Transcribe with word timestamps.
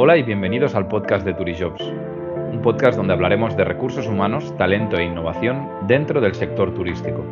Hola 0.00 0.16
y 0.16 0.22
bienvenidos 0.22 0.76
al 0.76 0.86
podcast 0.86 1.26
de 1.26 1.34
Turijobs, 1.34 1.82
un 1.82 2.62
podcast 2.62 2.96
donde 2.96 3.14
hablaremos 3.14 3.56
de 3.56 3.64
recursos 3.64 4.06
humanos, 4.06 4.56
talento 4.56 4.96
e 4.96 5.02
innovación 5.02 5.68
dentro 5.88 6.20
del 6.20 6.36
sector 6.36 6.72
turístico. 6.72 7.24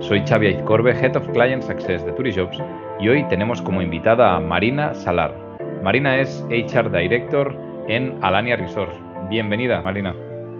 Soy 0.00 0.24
Xavi 0.26 0.48
Aizcorbe, 0.48 0.90
Head 0.90 1.14
of 1.14 1.28
Client 1.28 1.62
Success 1.62 2.04
de 2.04 2.10
Turijobs 2.14 2.60
y 2.98 3.08
hoy 3.08 3.22
tenemos 3.28 3.62
como 3.62 3.80
invitada 3.80 4.34
a 4.34 4.40
Marina 4.40 4.92
Salar. 4.92 5.32
Marina 5.84 6.18
es 6.18 6.44
HR 6.50 6.90
Director 6.90 7.54
en 7.86 8.18
Alania 8.24 8.56
Resorts. 8.56 8.98
Bienvenida, 9.30 9.80
Marina. 9.80 10.16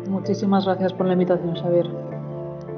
Muchísimas 0.09 0.67
gracias 0.67 0.93
por 0.93 1.07
la 1.07 1.15
invitación, 1.15 1.57
Xavier. 1.57 1.87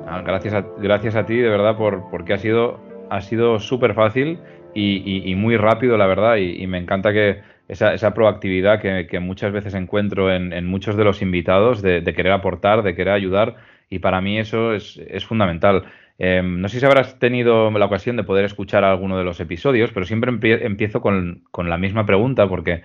Ah, 0.08 0.22
gracias, 0.24 0.54
a, 0.54 0.64
gracias 0.78 1.14
a 1.14 1.26
ti, 1.26 1.36
de 1.36 1.50
verdad, 1.50 1.76
por, 1.76 2.08
porque 2.08 2.32
ha 2.32 2.38
sido 2.38 2.78
ha 3.10 3.20
sido 3.20 3.58
súper 3.58 3.92
fácil 3.94 4.38
y, 4.72 5.34
muy 5.36 5.56
rápido, 5.56 5.98
la 5.98 6.06
verdad, 6.06 6.36
y, 6.36 6.66
me 6.68 6.78
encanta 6.78 7.12
que 7.12 7.42
esa, 7.70 7.94
esa 7.94 8.14
proactividad 8.14 8.80
que, 8.80 9.20
muchas 9.20 9.52
veces 9.52 9.74
encuentro 9.74 10.34
en, 10.34 10.66
muchos 10.66 10.96
de 10.96 11.04
los 11.04 11.22
invitados 11.22 11.82
de, 11.82 12.02
querer 12.02 12.32
aportar, 12.32 12.82
de 12.82 12.96
querer 12.96 13.14
ayudar, 13.14 13.56
y 13.88 14.00
para 14.00 14.20
mí 14.20 14.40
eso 14.40 14.74
es, 14.74 15.24
fundamental. 15.24 15.84
Em, 16.18 16.60
no 16.60 16.68
sé 16.68 16.80
si 16.80 16.86
habrás 16.86 17.20
tenido 17.20 17.70
la 17.70 17.86
ocasión 17.86 18.16
de 18.16 18.24
poder 18.24 18.44
escuchar 18.44 18.82
alguno 18.82 19.16
de 19.16 19.22
los 19.22 19.38
episodios, 19.38 19.92
pero 19.92 20.04
siempre 20.04 20.32
empiezo 20.66 21.00
con, 21.00 21.44
la 21.56 21.78
misma 21.78 22.04
pregunta 22.06 22.48
porque, 22.48 22.82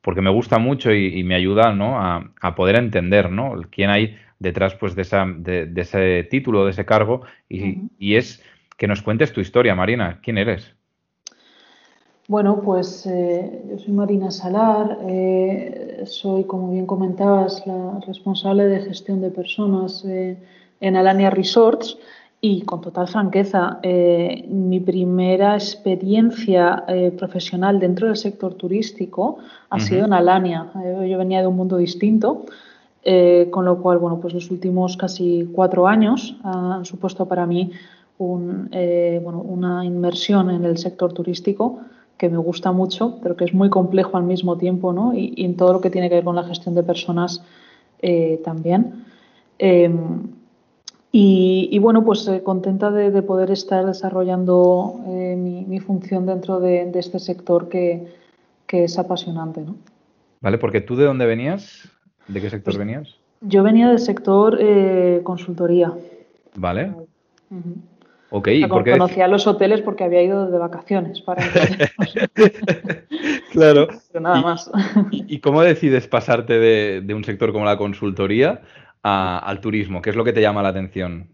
porque 0.00 0.22
me 0.22 0.30
gusta 0.30 0.58
mucho 0.58 0.94
y, 0.94 1.22
me 1.24 1.34
ayuda 1.34 1.74
¿no? 1.74 1.98
a, 2.00 2.54
poder 2.56 2.76
entender 2.76 3.30
¿no? 3.30 3.60
quién 3.70 3.90
hay 3.90 4.16
detrás 4.38 4.74
pues, 4.76 4.94
de, 4.94 5.02
esa, 5.02 5.26
de, 5.26 5.70
ese 5.76 6.24
título, 6.24 6.64
de 6.64 6.70
ese 6.70 6.86
cargo, 6.86 7.26
y, 7.50 7.82
y 7.98 8.16
es 8.16 8.42
que 8.78 8.86
nos 8.88 9.02
cuentes 9.02 9.34
tu 9.34 9.42
historia, 9.42 9.74
Marina. 9.74 10.20
¿Quién 10.22 10.38
eres? 10.38 10.74
Bueno, 12.32 12.62
pues 12.62 13.04
eh, 13.04 13.62
yo 13.68 13.78
soy 13.78 13.92
Marina 13.92 14.30
Salar, 14.30 15.00
eh, 15.06 16.04
soy, 16.06 16.44
como 16.44 16.70
bien 16.70 16.86
comentabas, 16.86 17.62
la 17.66 18.00
responsable 18.06 18.68
de 18.68 18.80
gestión 18.80 19.20
de 19.20 19.30
personas 19.30 20.02
eh, 20.06 20.38
en 20.80 20.96
Alania 20.96 21.28
Resorts 21.28 21.98
y 22.40 22.62
con 22.62 22.80
total 22.80 23.06
franqueza, 23.08 23.80
mi 24.48 24.80
primera 24.80 25.54
experiencia 25.56 26.82
profesional 27.18 27.78
dentro 27.78 28.06
del 28.06 28.16
sector 28.16 28.54
turístico 28.54 29.36
ha 29.68 29.78
sido 29.78 30.06
en 30.06 30.14
Alania. 30.14 30.72
yo 31.06 31.18
venía 31.18 31.42
de 31.42 31.46
un 31.46 31.56
mundo 31.56 31.76
distinto, 31.76 32.46
con 33.50 33.64
lo 33.64 33.80
cual, 33.82 33.98
bueno, 33.98 34.18
pues 34.20 34.32
los 34.34 34.50
últimos 34.50 34.96
casi 34.96 35.50
cuatro 35.52 35.86
años 35.86 36.34
han 36.42 36.84
supuesto 36.84 37.28
para 37.28 37.46
mí 37.46 37.70
una 38.18 39.84
inmersión 39.84 40.50
en 40.50 40.64
el 40.64 40.78
sector 40.78 41.12
turístico 41.12 41.78
que 42.16 42.28
me 42.28 42.38
gusta 42.38 42.72
mucho, 42.72 43.18
pero 43.22 43.36
que 43.36 43.44
es 43.44 43.54
muy 43.54 43.68
complejo 43.68 44.16
al 44.16 44.22
mismo 44.24 44.56
tiempo, 44.56 44.92
¿no? 44.92 45.14
Y, 45.14 45.34
en 45.44 45.56
todo 45.56 45.72
lo 45.72 45.80
que 45.80 45.90
tiene 45.90 46.08
que 46.08 46.16
ver 46.16 46.24
con 46.24 46.36
la 46.36 46.44
gestión 46.44 46.74
de 46.74 46.82
personas 46.82 47.44
eh, 48.00 48.40
también. 48.44 49.04
Em, 49.58 50.28
y, 51.14 51.78
bueno, 51.78 52.04
pues 52.04 52.26
eh, 52.28 52.42
contenta 52.42 52.90
de, 52.90 53.22
poder 53.22 53.50
estar 53.50 53.84
desarrollando 53.84 55.00
eh, 55.08 55.36
mi, 55.36 55.80
función 55.80 56.24
dentro 56.24 56.58
de, 56.58 56.90
este 56.94 57.18
sector 57.18 57.68
que, 57.68 58.06
es 58.68 58.98
apasionante, 58.98 59.60
¿no? 59.60 59.76
Vale, 60.40 60.56
porque 60.56 60.80
tú 60.80 60.96
de 60.96 61.04
dónde 61.04 61.26
venías, 61.26 61.90
¿de 62.26 62.40
qué 62.40 62.48
sector 62.48 62.72
pues 62.72 62.78
venías? 62.78 63.16
Yo 63.42 63.62
venía 63.62 63.88
del 63.88 63.98
sector 63.98 64.58
consultoría. 65.22 65.92
Vale. 66.54 66.94
Ok, 68.34 68.48
Conocía 68.66 69.28
los 69.28 69.46
hoteles 69.46 69.82
porque 69.82 70.04
había 70.04 70.22
ido 70.22 70.50
de 70.50 70.56
vacaciones 70.56 71.20
para 71.20 71.44
Claro. 73.52 73.88
nada 74.18 74.40
más. 74.40 74.70
¿Y, 75.10 75.38
cómo 75.40 75.60
decides 75.60 76.08
pasarte 76.08 76.58
de, 76.58 77.14
un 77.14 77.24
sector 77.24 77.52
como 77.52 77.66
la 77.66 77.76
consultoría 77.76 78.62
al 79.02 79.60
turismo? 79.60 80.00
¿Qué 80.00 80.08
es 80.08 80.16
lo 80.16 80.24
que 80.24 80.32
te 80.32 80.40
llama 80.40 80.62
la 80.62 80.70
atención? 80.70 81.28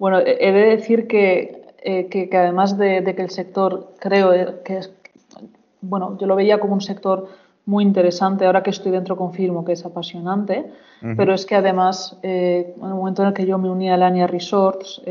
Bueno, 0.00 0.18
he 0.18 0.50
de 0.50 0.76
decir 0.76 1.06
que, 1.06 1.62
eh, 1.84 2.28
además 2.32 2.76
de, 2.76 3.04
que 3.04 3.22
el 3.22 3.30
sector, 3.30 3.92
creo 4.00 4.34
eh, 4.34 4.48
que 4.64 4.78
es, 4.78 4.92
bueno, 5.80 6.18
yo 6.18 6.26
lo 6.26 6.34
veía 6.34 6.58
como 6.58 6.74
un 6.74 6.80
sector 6.80 7.28
muy 7.66 7.84
interesante, 7.84 8.46
ahora 8.46 8.64
que 8.64 8.70
estoy 8.70 8.90
dentro 8.90 9.16
confirmo 9.16 9.64
que 9.64 9.72
es 9.72 9.86
apasionante, 9.86 10.66
pero 11.16 11.34
es 11.34 11.46
que 11.46 11.54
además, 11.54 12.18
eh, 12.24 12.74
en 12.76 12.84
el 12.84 12.94
momento 12.94 13.22
en 13.22 13.28
el 13.28 13.34
que 13.34 13.46
yo 13.46 13.58
me 13.58 13.70
uní 13.70 13.90
a 13.90 13.96
Lania 13.96 14.26
Resorts, 14.26 15.02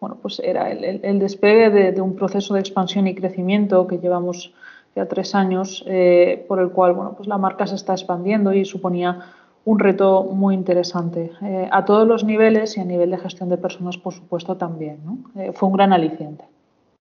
bueno, 0.00 0.18
pues 0.20 0.40
era 0.40 0.70
el, 0.70 1.18
despegue 1.18 1.70
de, 1.92 2.00
un 2.00 2.14
proceso 2.14 2.54
de 2.54 2.60
expansión 2.60 3.06
y 3.06 3.14
crecimiento 3.14 3.86
que 3.86 3.98
llevamos 3.98 4.52
ya 4.94 5.06
tres 5.06 5.34
años, 5.34 5.84
eh, 5.86 6.44
por 6.46 6.60
el 6.60 6.70
cual 6.70 6.92
bueno, 6.92 7.14
pues 7.16 7.28
la 7.28 7.38
marca 7.38 7.66
se 7.66 7.74
está 7.74 7.92
expandiendo 7.92 8.52
y 8.52 8.64
suponía 8.64 9.20
un 9.64 9.78
reto 9.78 10.24
muy 10.24 10.54
interesante 10.54 11.32
eh, 11.42 11.68
a 11.70 11.84
todos 11.84 12.06
los 12.06 12.24
niveles 12.24 12.76
y 12.76 12.80
a 12.80 12.84
nivel 12.84 13.10
de 13.10 13.18
gestión 13.18 13.48
de 13.48 13.58
personas, 13.58 13.98
por 13.98 14.14
supuesto, 14.14 14.56
también. 14.56 14.98
Eh, 15.36 15.52
fue 15.52 15.68
un 15.68 15.74
gran 15.74 15.92
aliciente. 15.92 16.44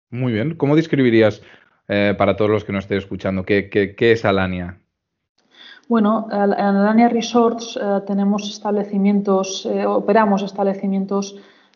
Muy 0.10 0.32
bien. 0.32 0.56
¿Cómo 0.56 0.76
describirías 0.76 1.42
para 2.18 2.36
todos 2.36 2.50
los 2.50 2.64
que 2.64 2.74
nos 2.74 2.86
estén 2.86 2.98
escuchando 2.98 3.44
qué, 3.44 3.70
qué 3.70 4.12
es 4.12 4.26
Alania? 4.26 4.80
Bueno, 5.88 6.28
en 6.32 6.54
Alania 6.54 7.10
Resorts 7.10 7.80
tenemos 8.08 8.50
establecimientos, 8.50 9.68
operamos 9.86 10.42
establecimientos 10.42 11.36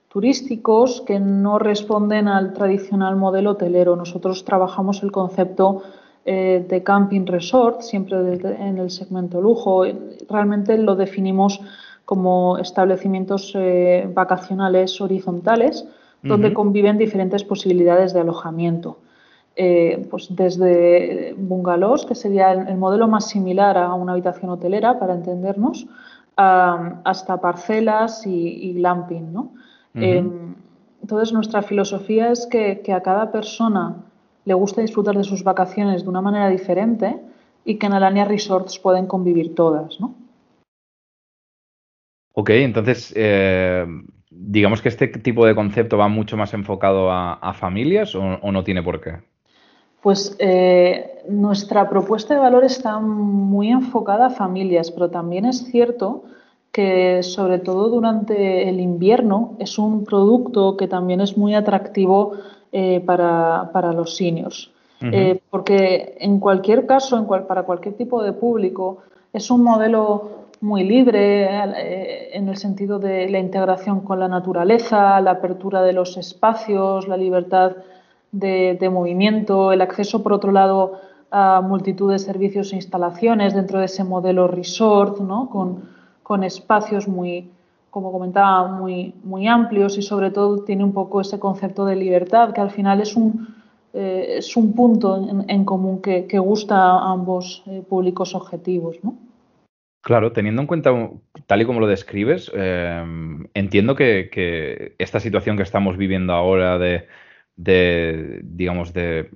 turísticos 0.10 1.02
que 1.02 1.20
no 1.20 1.60
responden 1.60 2.28
al 2.28 2.54
tradicional 2.54 3.16
modelo 3.16 3.52
hotelero. 3.52 3.96
Nosotros 3.96 4.44
trabajamos 4.44 5.04
el 5.04 5.12
concepto 5.12 5.84
eh, 6.26 6.66
de 6.68 6.84
camping 6.84 7.26
resort, 7.26 7.82
siempre 7.82 8.18
en 8.18 8.80
el 8.80 8.90
segmento 8.90 9.40
lujo. 9.40 9.84
Realmente 10.28 10.78
lo 10.78 10.96
definimos 10.96 11.62
como 12.06 12.58
establecimientos 12.58 13.54
eh, 13.56 14.10
vacacionales 14.12 15.00
horizontales, 15.00 15.86
donde 16.22 16.54
conviven 16.54 16.98
diferentes 16.98 17.46
posibilidades 17.46 18.14
de 18.14 18.20
alojamiento. 18.20 18.98
Eh, 19.56 20.06
pues 20.10 20.28
desde 20.36 21.34
bungalows, 21.38 22.06
que 22.06 22.16
sería 22.16 22.52
el, 22.52 22.78
modelo 22.78 23.08
más 23.08 23.30
similar 23.30 23.78
a 23.78 23.94
una 23.94 24.14
habitación 24.14 24.52
hotelera, 24.52 25.00
para 25.00 25.14
entendernos, 25.14 25.88
hasta 26.36 27.42
parcelas 27.42 28.26
y, 28.26 28.70
y 28.70 28.74
glamping, 28.74 29.34
¿no? 29.34 29.52
Em, 29.96 30.56
entonces, 31.02 31.34
nuestra 31.34 31.62
filosofía 31.62 32.32
es 32.32 32.48
que, 32.48 32.82
a 32.94 33.02
cada 33.02 33.32
persona 33.32 34.04
le 34.46 34.54
gusta 34.54 34.82
disfrutar 34.82 35.18
de 35.18 35.24
sus 35.24 35.44
vacaciones 35.44 36.04
de 36.04 36.10
una 36.10 36.22
manera 36.22 36.50
diferente 36.50 37.18
y 37.66 37.76
que 37.76 37.88
en 37.88 37.94
Alania 37.94 38.26
Resorts 38.26 38.80
pueden 38.80 39.08
convivir 39.08 39.56
todas, 39.56 40.00
¿no? 40.00 40.16
Ok, 42.34 42.52
entonces, 42.52 43.14
eh, 43.16 43.86
digamos 44.30 44.82
que 44.82 44.90
este 44.90 45.08
tipo 45.08 45.46
de 45.46 45.56
concepto 45.56 45.98
va 45.98 46.08
mucho 46.08 46.38
más 46.38 46.54
enfocado 46.54 47.12
a, 47.12 47.54
familias 47.54 48.16
o, 48.16 48.52
no 48.52 48.64
tiene 48.64 48.82
por 48.84 49.02
qué. 49.02 49.18
Pues 50.02 50.36
eh, 50.40 51.24
nuestra 51.28 51.90
propuesta 51.90 52.34
de 52.34 52.40
valor 52.40 52.64
está 52.64 53.00
muy 53.00 53.70
enfocada 53.70 54.28
a 54.28 54.30
familias, 54.30 54.92
pero 54.92 55.10
también 55.10 55.46
es 55.46 55.66
cierto 55.66 56.24
que 56.72 57.24
sobre 57.24 57.60
todo 57.60 57.90
durante 57.90 58.70
el 58.70 58.80
invierno 58.80 59.56
es 59.60 59.80
un 59.80 60.06
producto 60.06 60.78
que 60.78 60.88
también 60.88 61.22
es 61.22 61.38
muy 61.38 61.56
atractivo 61.56 62.34
eh, 62.72 63.02
para, 63.06 63.94
los 63.94 64.16
seniors. 64.16 64.72
Eh, 65.02 65.40
porque 65.50 66.18
en 66.20 66.40
cualquier 66.40 66.86
caso, 66.86 67.18
en 67.18 67.26
para 67.46 67.64
cualquier 67.64 67.96
tipo 67.96 68.22
de 68.22 68.34
público, 68.34 69.00
es 69.32 69.50
un 69.50 69.64
modelo 69.64 70.48
muy 70.62 70.84
libre 70.84 71.46
eh, 71.46 72.30
en 72.34 72.50
el 72.50 72.58
sentido 72.58 73.00
de 73.00 73.30
la 73.30 73.40
integración 73.40 74.02
con 74.02 74.20
la 74.20 74.28
naturaleza, 74.28 75.22
la 75.22 75.32
apertura 75.32 75.82
de 75.82 75.94
los 75.94 76.18
espacios, 76.18 77.08
la 77.08 77.16
libertad 77.16 77.78
de, 78.32 78.78
de 78.80 78.90
movimiento, 78.90 79.72
el 79.72 79.82
acceso, 79.82 80.22
por 80.22 80.34
otro 80.34 80.52
lado, 80.52 81.00
a 81.32 81.62
multitud 81.62 82.12
de 82.12 82.20
servicios 82.20 82.74
e 82.74 82.76
instalaciones 82.76 83.54
dentro 83.54 83.80
de 83.80 83.86
ese 83.86 84.04
modelo 84.04 84.48
resort, 84.48 85.20
¿no? 85.20 85.50
con, 85.50 85.99
con 86.30 86.44
espacios 86.44 87.08
muy, 87.08 87.50
como 87.90 88.12
comentaba, 88.12 88.68
muy, 88.68 89.16
muy 89.24 89.48
amplios 89.48 89.98
y 89.98 90.04
sobre 90.04 90.30
todo 90.30 90.64
tiene 90.64 90.84
un 90.84 90.94
poco 90.94 91.22
ese 91.22 91.40
concepto 91.40 91.88
de 91.88 91.96
libertad, 91.96 92.54
que 92.54 92.62
al 92.62 92.70
final 92.70 93.02
es 93.02 93.16
un, 93.16 93.48
eh, 93.96 94.36
es 94.38 94.56
un 94.56 94.74
punto 94.74 95.28
en, 95.48 95.66
común 95.66 96.04
que, 96.04 96.38
gusta 96.38 96.76
a 96.76 97.14
ambos 97.14 97.64
eh, 97.66 97.82
públicos 97.82 98.36
objetivos. 98.36 98.98
¿no? 99.02 99.18
Claro, 100.02 100.32
teniendo 100.32 100.62
en 100.62 100.68
cuenta, 100.68 100.92
tal 101.48 101.64
y 101.64 101.66
como 101.66 101.80
lo 101.80 101.88
describes, 101.88 102.52
eh, 102.54 103.04
entiendo 103.56 103.96
que, 103.96 104.94
esta 105.00 105.20
situación 105.20 105.58
que 105.58 105.64
estamos 105.64 105.98
viviendo 105.98 106.34
ahora 106.34 106.78
de, 106.78 107.08
de 107.60 108.40
digamos, 108.42 108.94
de, 108.94 109.30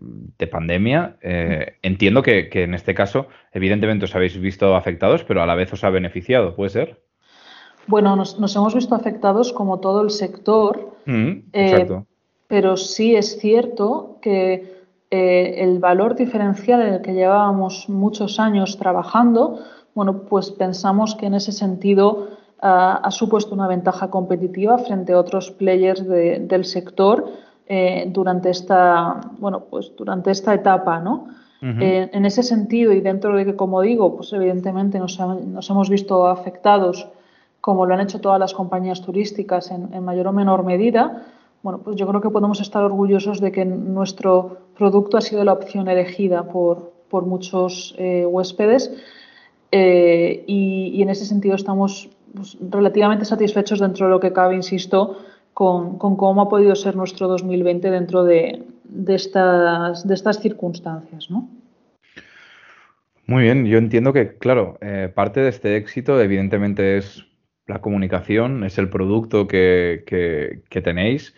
pandemia, 0.50 1.18
eh, 1.22 1.76
entiendo 1.82 2.22
que, 2.22 2.50
en 2.54 2.74
este 2.74 2.94
caso, 2.94 3.28
evidentemente 3.52 4.06
os 4.06 4.16
habéis 4.16 4.38
visto 4.40 4.76
afectados, 4.76 5.24
pero 5.26 5.42
a 5.42 5.46
la 5.46 5.56
vez 5.56 5.74
os 5.74 5.84
ha 5.84 5.90
beneficiado, 5.90 6.56
¿puede 6.56 6.70
ser? 6.70 7.02
Bueno, 7.88 8.16
nos, 8.16 8.56
hemos 8.56 8.76
visto 8.76 8.96
afectados 8.96 9.52
como 9.52 9.80
todo 9.80 10.02
el 10.02 10.10
sector, 10.10 10.96
mm, 11.06 11.32
eh, 11.52 11.88
pero 12.48 12.78
sí 12.78 13.16
es 13.16 13.40
cierto 13.40 14.20
que 14.22 14.82
el 15.10 15.78
valor 15.78 16.16
diferencial 16.16 16.82
en 16.82 16.94
el 16.96 17.02
que 17.02 17.14
llevábamos 17.14 17.88
muchos 17.88 18.40
años 18.40 18.78
trabajando, 18.78 19.60
bueno, 19.94 20.24
pues 20.24 20.50
pensamos 20.50 21.14
que 21.14 21.28
en 21.28 21.36
ese 21.36 21.52
sentido 21.52 22.30
ha 22.60 23.12
supuesto 23.12 23.54
una 23.54 23.68
ventaja 23.68 24.10
competitiva 24.10 24.78
frente 24.80 25.14
a 25.14 25.20
otros 25.20 25.52
players 25.52 26.08
del 26.08 26.66
sector 26.66 27.30
eh, 27.66 28.10
durante 28.10 28.50
esta 28.50 29.22
bueno 29.40 29.64
pues 29.70 29.94
durante 29.96 30.32
esta 30.32 30.54
etapa 30.54 31.00
no 31.00 31.28
eh, 31.62 32.10
en 32.12 32.26
ese 32.26 32.44
sentido 32.44 32.92
y 32.92 33.00
dentro 33.00 33.38
de 33.38 33.46
que 33.46 33.56
como 33.56 33.80
digo 33.80 34.18
pues 34.18 34.34
evidentemente 34.34 35.00
nos, 35.00 35.18
hemos 35.70 35.90
visto 35.90 36.28
afectados 36.28 37.08
como 37.62 37.86
lo 37.86 37.94
han 37.94 38.02
hecho 38.02 38.20
todas 38.20 38.38
las 38.38 38.54
compañías 38.54 39.02
turísticas 39.02 39.72
en, 39.72 40.04
mayor 40.04 40.28
o 40.28 40.34
menor 40.34 40.66
medida 40.66 41.24
bueno 41.62 41.80
pues 41.80 41.96
yo 41.96 42.06
creo 42.06 42.20
que 42.20 42.30
podemos 42.32 42.60
estar 42.60 42.84
orgullosos 42.84 43.40
de 43.40 43.54
que 43.54 43.64
nuestro 43.64 44.58
producto 44.78 45.16
ha 45.16 45.22
sido 45.22 45.46
la 45.46 45.54
opción 45.54 45.88
elegida 45.88 46.44
por, 46.44 46.92
por 47.10 47.26
muchos 47.26 47.96
eh, 47.98 48.26
huéspedes 48.26 48.92
y, 49.72 51.02
en 51.02 51.10
ese 51.10 51.26
sentido 51.26 51.56
estamos 51.56 52.10
pues, 52.36 52.58
relativamente 52.60 53.24
satisfechos 53.24 53.80
dentro 53.80 54.08
de 54.08 54.12
lo 54.12 54.20
que 54.20 54.34
cabe 54.34 54.54
insisto 54.56 55.18
con, 55.54 55.98
cómo 55.98 56.42
ha 56.42 56.50
podido 56.50 56.76
ser 56.76 56.96
nuestro 56.96 57.28
2020 57.28 57.92
dentro 57.92 58.24
de, 58.24 58.64
estas, 59.08 60.08
de 60.08 60.14
estas 60.14 60.40
circunstancias, 60.40 61.30
¿no? 61.30 61.50
Muy 63.26 63.44
bien, 63.44 63.66
yo 63.66 63.78
entiendo 63.78 64.12
que, 64.12 64.38
claro, 64.38 64.78
eh, 64.82 65.12
parte 65.14 65.40
de 65.40 65.50
este 65.50 65.78
éxito 65.78 66.22
evidentemente 66.22 66.98
es 66.98 67.26
la 67.68 67.80
comunicación, 67.80 68.66
es 68.66 68.78
el 68.78 68.90
producto 68.90 69.48
que, 69.48 70.04
tenéis, 70.84 71.34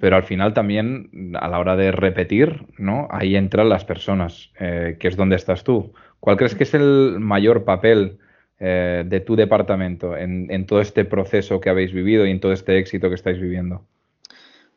pero 0.00 0.16
al 0.16 0.24
final 0.24 0.54
también 0.54 1.32
a 1.38 1.48
la 1.48 1.60
hora 1.60 1.76
de 1.76 1.92
repetir, 1.92 2.66
¿no? 2.78 3.06
Ahí 3.10 3.36
entran 3.36 3.68
las 3.68 3.84
personas, 3.84 4.50
eh, 4.58 4.96
que 4.98 5.06
es 5.06 5.16
donde 5.16 5.36
estás 5.36 5.62
tú. 5.62 5.92
¿Cuál 6.18 6.36
crees 6.36 6.56
que 6.56 6.64
es 6.64 6.74
el 6.74 7.18
mayor 7.20 7.64
papel 7.64 8.18
eh, 8.64 9.02
de 9.04 9.18
tu 9.18 9.34
departamento 9.34 10.16
en, 10.16 10.66
todo 10.66 10.80
este 10.80 11.04
proceso 11.04 11.58
que 11.58 11.68
habéis 11.68 11.92
vivido 11.92 12.24
y 12.24 12.30
en 12.30 12.38
todo 12.38 12.52
este 12.52 12.78
éxito 12.78 13.08
que 13.08 13.16
estáis 13.16 13.40
viviendo? 13.40 13.82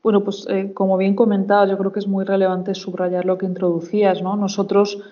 Bueno, 0.01 0.23
pues 0.23 0.47
eh, 0.49 0.71
como 0.73 0.97
bien 0.97 1.15
comentado, 1.15 1.67
yo 1.67 1.77
creo 1.77 1.91
que 1.91 1.99
es 1.99 2.07
muy 2.07 2.25
relevante 2.25 2.73
subrayar 2.73 3.25
lo 3.25 3.37
que 3.37 3.45
introducías. 3.45 4.23
¿no? 4.23 4.37
Nosotros 4.37 5.03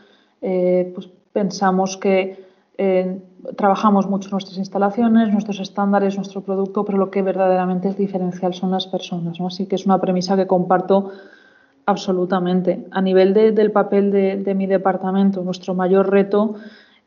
eh, 0.41 0.91
pues 0.95 1.07
pensamos 1.31 1.97
que 1.97 2.43
trabajamos 3.55 4.09
mucho 4.09 4.31
nuestras 4.31 4.57
instalaciones, 4.57 5.31
nuestros 5.31 5.59
estándares, 5.59 6.15
nuestro 6.15 6.41
producto, 6.41 6.83
pero 6.83 6.97
lo 6.97 7.11
que 7.11 7.21
verdaderamente 7.21 7.89
es 7.89 7.95
diferencial 7.95 8.55
son 8.55 8.71
las 8.71 8.87
personas. 8.87 9.39
¿no? 9.39 9.45
Así 9.45 9.67
que 9.67 9.75
es 9.75 9.85
una 9.85 10.01
premisa 10.01 10.35
que 10.35 10.47
comparto 10.47 11.11
absolutamente. 11.85 12.87
A 12.89 13.03
nivel 13.03 13.35
del 13.35 13.71
papel 13.71 14.09
de 14.11 14.55
mi 14.55 14.65
departamento, 14.65 15.43
nuestro 15.43 15.75
mayor 15.75 16.09
reto 16.09 16.55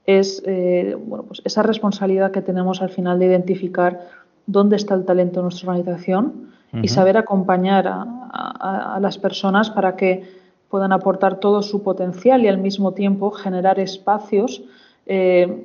es 0.06 0.42
eh, 0.46 0.96
bueno, 0.98 1.24
pues 1.24 1.42
esa 1.44 1.62
responsabilidad 1.62 2.30
que 2.30 2.42
tenemos 2.42 2.80
al 2.80 2.90
final 2.90 3.18
de 3.18 3.26
identificar 3.26 4.08
dónde 4.46 4.76
está 4.76 4.94
el 4.94 5.04
talento 5.04 5.40
en 5.40 5.44
nuestra 5.44 5.70
organización 5.70 6.54
y 6.82 6.88
saber 6.88 7.16
acompañar 7.16 7.86
a, 7.88 8.98
las 9.00 9.16
personas 9.16 9.70
para 9.70 9.96
que 9.96 10.24
puedan 10.68 10.92
aportar 10.92 11.40
todo 11.40 11.62
su 11.62 11.82
potencial 11.82 12.44
y 12.44 12.48
al 12.48 12.58
mismo 12.58 12.92
tiempo 12.92 13.30
generar 13.30 13.80
espacios 13.80 14.62
eh, 15.06 15.64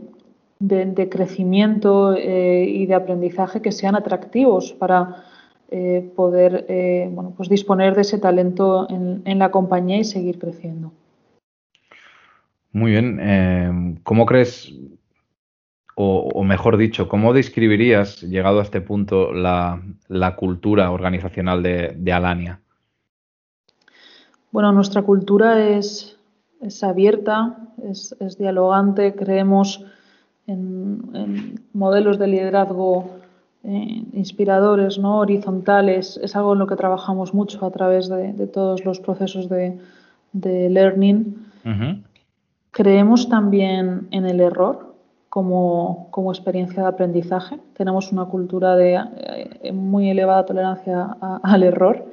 de, 0.60 1.10
crecimiento 1.10 2.14
eh, 2.16 2.64
y 2.64 2.86
de 2.86 2.94
aprendizaje 2.94 3.62
que 3.62 3.74
sean 3.74 3.96
atractivos 3.96 4.74
para 4.74 5.26
poder 6.16 6.66
bueno, 7.12 7.34
pues 7.36 7.50
disponer 7.50 7.96
de 7.96 8.02
ese 8.02 8.18
talento 8.20 8.88
en 8.90 9.40
la 9.40 9.52
compañía 9.52 10.00
y 10.00 10.04
seguir 10.04 10.38
creciendo. 10.38 10.92
Muy 12.74 12.92
bien. 12.92 13.20
Em, 13.20 13.96
¿Cómo 14.04 14.26
crees, 14.26 14.74
o, 15.96 16.44
mejor 16.44 16.78
dicho, 16.78 17.08
cómo 17.08 17.34
describirías, 17.34 18.22
llegado 18.22 18.60
a 18.60 18.64
este 18.64 18.82
punto, 18.82 19.34
la, 19.34 19.82
cultura 20.38 20.92
organizacional 20.92 21.62
de, 21.62 22.14
Alania? 22.14 22.60
Bueno, 24.52 24.72
nuestra 24.72 25.02
cultura 25.02 25.70
es, 25.70 26.18
abierta, 26.82 27.58
es, 27.84 28.38
dialogante, 28.38 29.16
creemos 29.16 29.86
en, 30.48 31.60
modelos 31.74 32.18
de 32.18 32.28
liderazgo 32.28 33.18
eh, 33.64 34.04
inspiradores, 34.14 34.98
¿no? 34.98 35.20
horizontales. 35.20 36.20
Es 36.24 36.36
algo 36.36 36.54
en 36.54 36.60
lo 36.60 36.68
que 36.68 36.76
trabajamos 36.78 37.34
mucho 37.34 37.66
a 37.66 37.72
través 37.72 38.10
de, 38.10 38.48
todos 38.48 38.86
los 38.86 39.00
procesos 39.02 39.50
de, 39.50 39.78
learning. 40.70 41.36
Creemos 42.72 43.28
también 43.28 44.08
en 44.12 44.26
el 44.26 44.40
error 44.40 44.92
como, 45.28 46.10
experiencia 46.30 46.84
de 46.84 46.90
aprendizaje. 46.90 47.60
Tenemos 47.74 48.12
una 48.12 48.26
cultura 48.26 48.76
de 48.76 49.00
eh, 49.18 49.72
muy 49.74 50.10
elevada 50.10 50.46
tolerancia 50.46 51.18
al 51.22 51.64
error. 51.64 52.06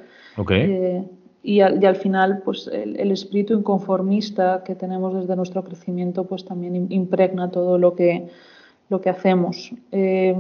Eh, 0.51 1.05
y, 1.43 1.61
al, 1.61 1.97
final, 1.97 2.43
pues 2.45 2.69
el, 2.73 3.11
espíritu 3.13 3.55
inconformista 3.55 4.63
que 4.65 4.75
tenemos 4.75 5.15
desde 5.15 5.35
nuestro 5.37 5.63
crecimiento, 5.63 6.25
pues 6.25 6.45
también 6.45 6.87
impregna 6.91 7.51
todo 7.51 7.79
lo 7.79 7.95
que, 7.95 8.29
lo 8.89 9.01
que 9.01 9.11
hacemos. 9.11 9.73
Eh, 9.93 10.37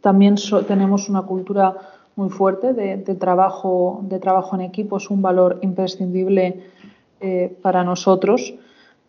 también 0.00 0.36
tenemos 0.66 1.08
una 1.10 1.22
cultura 1.22 1.76
muy 2.16 2.30
fuerte 2.30 2.72
de, 2.72 2.96
trabajo, 3.16 4.00
de 4.02 4.18
trabajo 4.18 4.56
en 4.56 4.62
equipo, 4.62 4.96
es 4.96 5.10
un 5.10 5.22
valor 5.22 5.58
imprescindible 5.62 6.62
para 7.62 7.84
nosotros. 7.84 8.54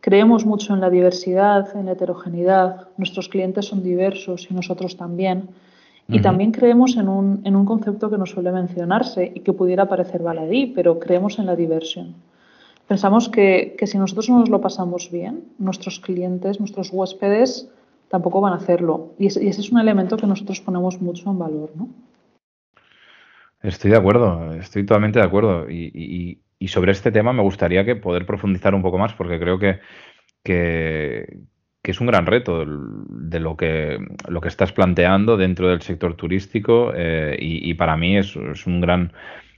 Creemos 0.01 0.45
mucho 0.45 0.73
en 0.73 0.81
la 0.81 0.89
diversidad, 0.89 1.75
en 1.75 1.87
la 1.87 1.91
heterogeneidad. 1.91 2.87
Nuestros 2.97 3.27
clientes 3.27 3.65
son 3.65 3.83
diversos 3.83 4.47
y 4.49 4.53
nosotros 4.53 4.95
también. 4.95 5.49
Y 6.11 6.21
también 6.21 6.51
creemos 6.51 6.97
en 6.97 7.07
un, 7.07 7.41
en 7.43 7.55
un, 7.55 7.65
concepto 7.65 8.09
que 8.09 8.17
no 8.17 8.25
suele 8.25 8.51
mencionarse 8.51 9.31
y 9.35 9.41
que 9.41 9.53
pudiera 9.53 9.87
parecer 9.87 10.23
baladí, 10.23 10.65
pero 10.65 10.97
creemos 10.97 11.37
en 11.37 11.45
la 11.45 11.55
diversión. 11.55 12.15
Pensamos 12.87 13.29
que, 13.29 13.75
que, 13.77 13.85
si 13.85 13.99
nosotros 13.99 14.27
no 14.27 14.39
nos 14.39 14.49
lo 14.49 14.59
pasamos 14.59 15.11
bien, 15.11 15.43
nuestros 15.59 15.99
clientes, 15.99 16.59
nuestros 16.59 16.89
huéspedes 16.91 17.69
tampoco 18.07 18.41
van 18.41 18.53
a 18.53 18.55
hacerlo. 18.55 19.13
Y 19.19 19.27
ese, 19.27 19.47
es 19.47 19.71
un 19.71 19.79
elemento 19.79 20.17
que 20.17 20.25
nosotros 20.25 20.61
ponemos 20.61 20.99
mucho 20.99 21.29
en 21.29 21.37
valor. 21.37 21.69
¿no? 21.75 21.89
Estoy 23.61 23.91
de 23.91 23.97
acuerdo, 23.97 24.51
estoy 24.53 24.83
totalmente 24.87 25.19
de 25.19 25.25
acuerdo. 25.25 25.69
y, 25.69 25.91
y 25.93 26.41
sobre 26.67 26.91
este 26.91 27.11
tema 27.11 27.33
me 27.33 27.41
gustaría 27.41 27.85
que 27.85 27.95
poder 27.95 28.25
profundizar 28.25 28.75
un 28.75 28.81
poco 28.81 28.97
más 28.97 29.13
porque 29.13 29.39
creo 29.39 29.57
que, 29.59 29.79
que, 30.43 31.39
es 31.83 32.01
un 32.01 32.07
gran 32.07 32.25
reto 32.25 32.65
de 32.67 33.39
lo 33.39 33.57
que, 33.57 33.97
lo 34.27 34.41
que 34.41 34.47
estás 34.47 34.71
planteando 34.71 35.37
dentro 35.37 35.69
del 35.69 35.81
sector 35.81 36.15
turístico 36.15 36.91
eh, 36.95 37.35
y, 37.39 37.73
para 37.73 37.97
mí 37.97 38.17
es, 38.17 38.35
un 38.35 38.81
gran 38.81 39.13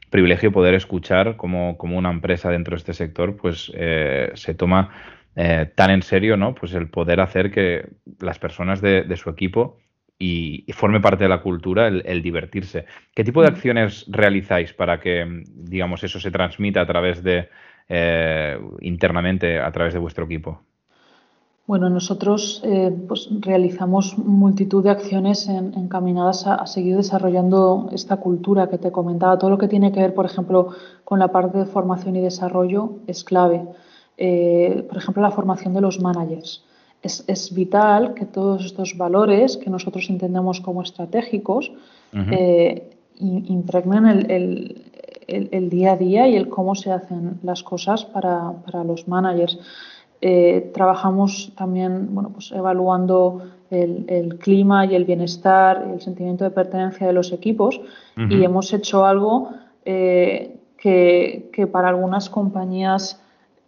privilegio 0.10 0.51
poder 0.51 0.75
escuchar 0.75 1.36
cómo, 1.36 1.75
una 1.81 2.12
empresa 2.12 2.50
dentro 2.50 2.75
de 2.75 2.77
este 2.77 2.93
sector 2.93 3.36
pues 3.36 3.72
eh, 3.75 4.31
se 4.36 4.53
toma 4.53 4.91
eh, 5.36 5.72
tan 5.75 5.89
en 5.89 6.03
serio 6.03 6.38
¿no? 6.38 6.55
pues 6.55 6.74
el 6.74 6.89
poder 6.89 7.20
hacer 7.20 7.51
que 7.51 7.86
las 8.20 8.39
personas 8.39 8.81
de 8.81 9.17
su 9.17 9.29
equipo 9.29 9.77
y, 10.21 10.71
forme 10.73 10.99
parte 10.99 11.23
de 11.23 11.29
la 11.29 11.41
cultura 11.41 11.87
el, 11.87 12.21
divertirse. 12.21 12.85
¿Qué 13.13 13.23
tipo 13.23 13.41
de 13.41 13.49
mm. 13.49 13.53
acciones 13.53 14.05
realizáis 14.07 14.73
para 14.73 14.99
que, 14.99 15.43
digamos, 15.47 16.03
eso 16.03 16.19
se 16.19 16.31
transmita 16.31 16.81
a 16.81 16.85
través 16.85 17.23
de, 17.23 17.49
eh, 17.89 18.59
internamente, 18.81 19.59
a 19.59 19.71
través 19.71 19.93
de 19.93 19.99
vuestro 19.99 20.25
equipo? 20.25 20.61
Bueno, 21.65 21.89
nosotros 21.89 22.61
eh, 22.65 22.91
pues, 23.07 23.29
realizamos 23.39 24.17
multitud 24.17 24.83
de 24.83 24.89
acciones 24.89 25.47
encaminadas 25.47 26.45
a, 26.45 26.65
seguir 26.67 26.97
desarrollando 26.97 27.89
esta 27.93 28.17
cultura 28.17 28.67
que 28.69 28.77
te 28.77 28.91
comentaba. 28.91 29.37
Todo 29.37 29.51
lo 29.51 29.57
que 29.57 29.67
tiene 29.67 29.91
que 29.91 30.01
ver, 30.01 30.13
por 30.13 30.25
ejemplo, 30.25 30.69
con 31.03 31.19
la 31.19 31.29
parte 31.29 31.59
de 31.59 31.65
formación 31.65 32.15
y 32.15 32.21
desarrollo 32.21 32.99
es 33.07 33.23
clave. 33.23 33.63
Eh, 34.17 34.85
por 34.87 34.97
ejemplo, 34.97 35.23
la 35.23 35.31
formación 35.31 35.73
de 35.73 35.81
los 35.81 35.99
managers 36.01 36.65
es, 37.01 37.53
vital 37.53 38.13
que 38.13 38.25
todos 38.25 38.65
estos 38.65 38.98
valores 38.98 39.58
que 39.58 39.70
nosotros 39.70 40.10
entendemos 40.10 40.62
como 40.62 40.81
estratégicos 40.81 41.72
eh, 42.13 42.91
impregnen 43.20 44.29
el, 44.29 45.70
día 45.70 45.93
a 45.93 45.98
día 45.98 46.27
y 46.27 46.36
el 46.36 46.50
cómo 46.50 46.75
se 46.75 46.91
hacen 46.91 47.39
las 47.43 47.63
cosas 47.63 48.05
para, 48.05 48.84
los 48.84 49.08
managers. 49.08 49.60
Eh, 50.24 50.70
trabajamos 50.74 51.51
también 51.55 52.13
bueno, 52.13 52.29
pues 52.29 52.51
evaluando 52.51 53.41
el, 53.72 54.38
clima 54.39 54.86
y 54.86 54.93
el 54.96 55.05
bienestar, 55.05 55.88
y 55.89 55.93
el 55.93 56.01
sentimiento 56.01 56.43
de 56.43 56.51
pertenencia 56.51 57.08
de 57.08 57.13
los 57.13 57.31
equipos 57.31 57.79
y 58.15 58.43
hemos 58.43 58.74
hecho 58.74 59.05
algo 59.05 59.50
eh, 59.86 60.60
que, 60.77 61.50
que, 61.53 61.65
para 61.65 61.89
algunas 61.89 62.29
compañías 62.29 63.20